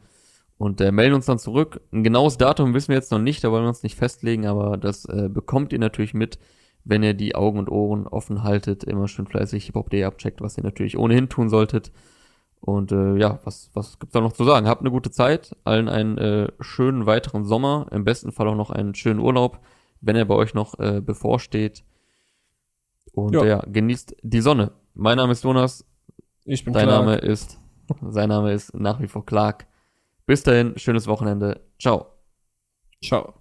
[0.58, 1.80] und äh, melden uns dann zurück.
[1.92, 4.76] Ein genaues Datum wissen wir jetzt noch nicht, da wollen wir uns nicht festlegen, aber
[4.76, 6.38] das äh, bekommt ihr natürlich mit,
[6.84, 10.64] wenn ihr die Augen und Ohren offen haltet, immer schön fleißig hiphop.de abcheckt, was ihr
[10.64, 11.92] natürlich ohnehin tun solltet.
[12.60, 14.66] Und äh, ja, was, was gibt's da noch zu sagen?
[14.66, 18.70] Habt eine gute Zeit, allen einen äh, schönen weiteren Sommer, im besten Fall auch noch
[18.70, 19.60] einen schönen Urlaub,
[20.00, 21.84] wenn er bei euch noch äh, bevorsteht.
[23.12, 23.44] Und Ja.
[23.44, 23.62] ja.
[23.64, 24.72] genießt die Sonne.
[24.94, 25.84] Mein Name ist Jonas,
[26.44, 27.04] Ich bin dein Clark.
[27.04, 27.58] Name ist,
[28.10, 29.66] sein Name ist nach wie vor Clark.
[30.26, 31.60] Bis dahin, schönes Wochenende.
[31.78, 32.06] Ciao.
[33.02, 33.34] Ciao.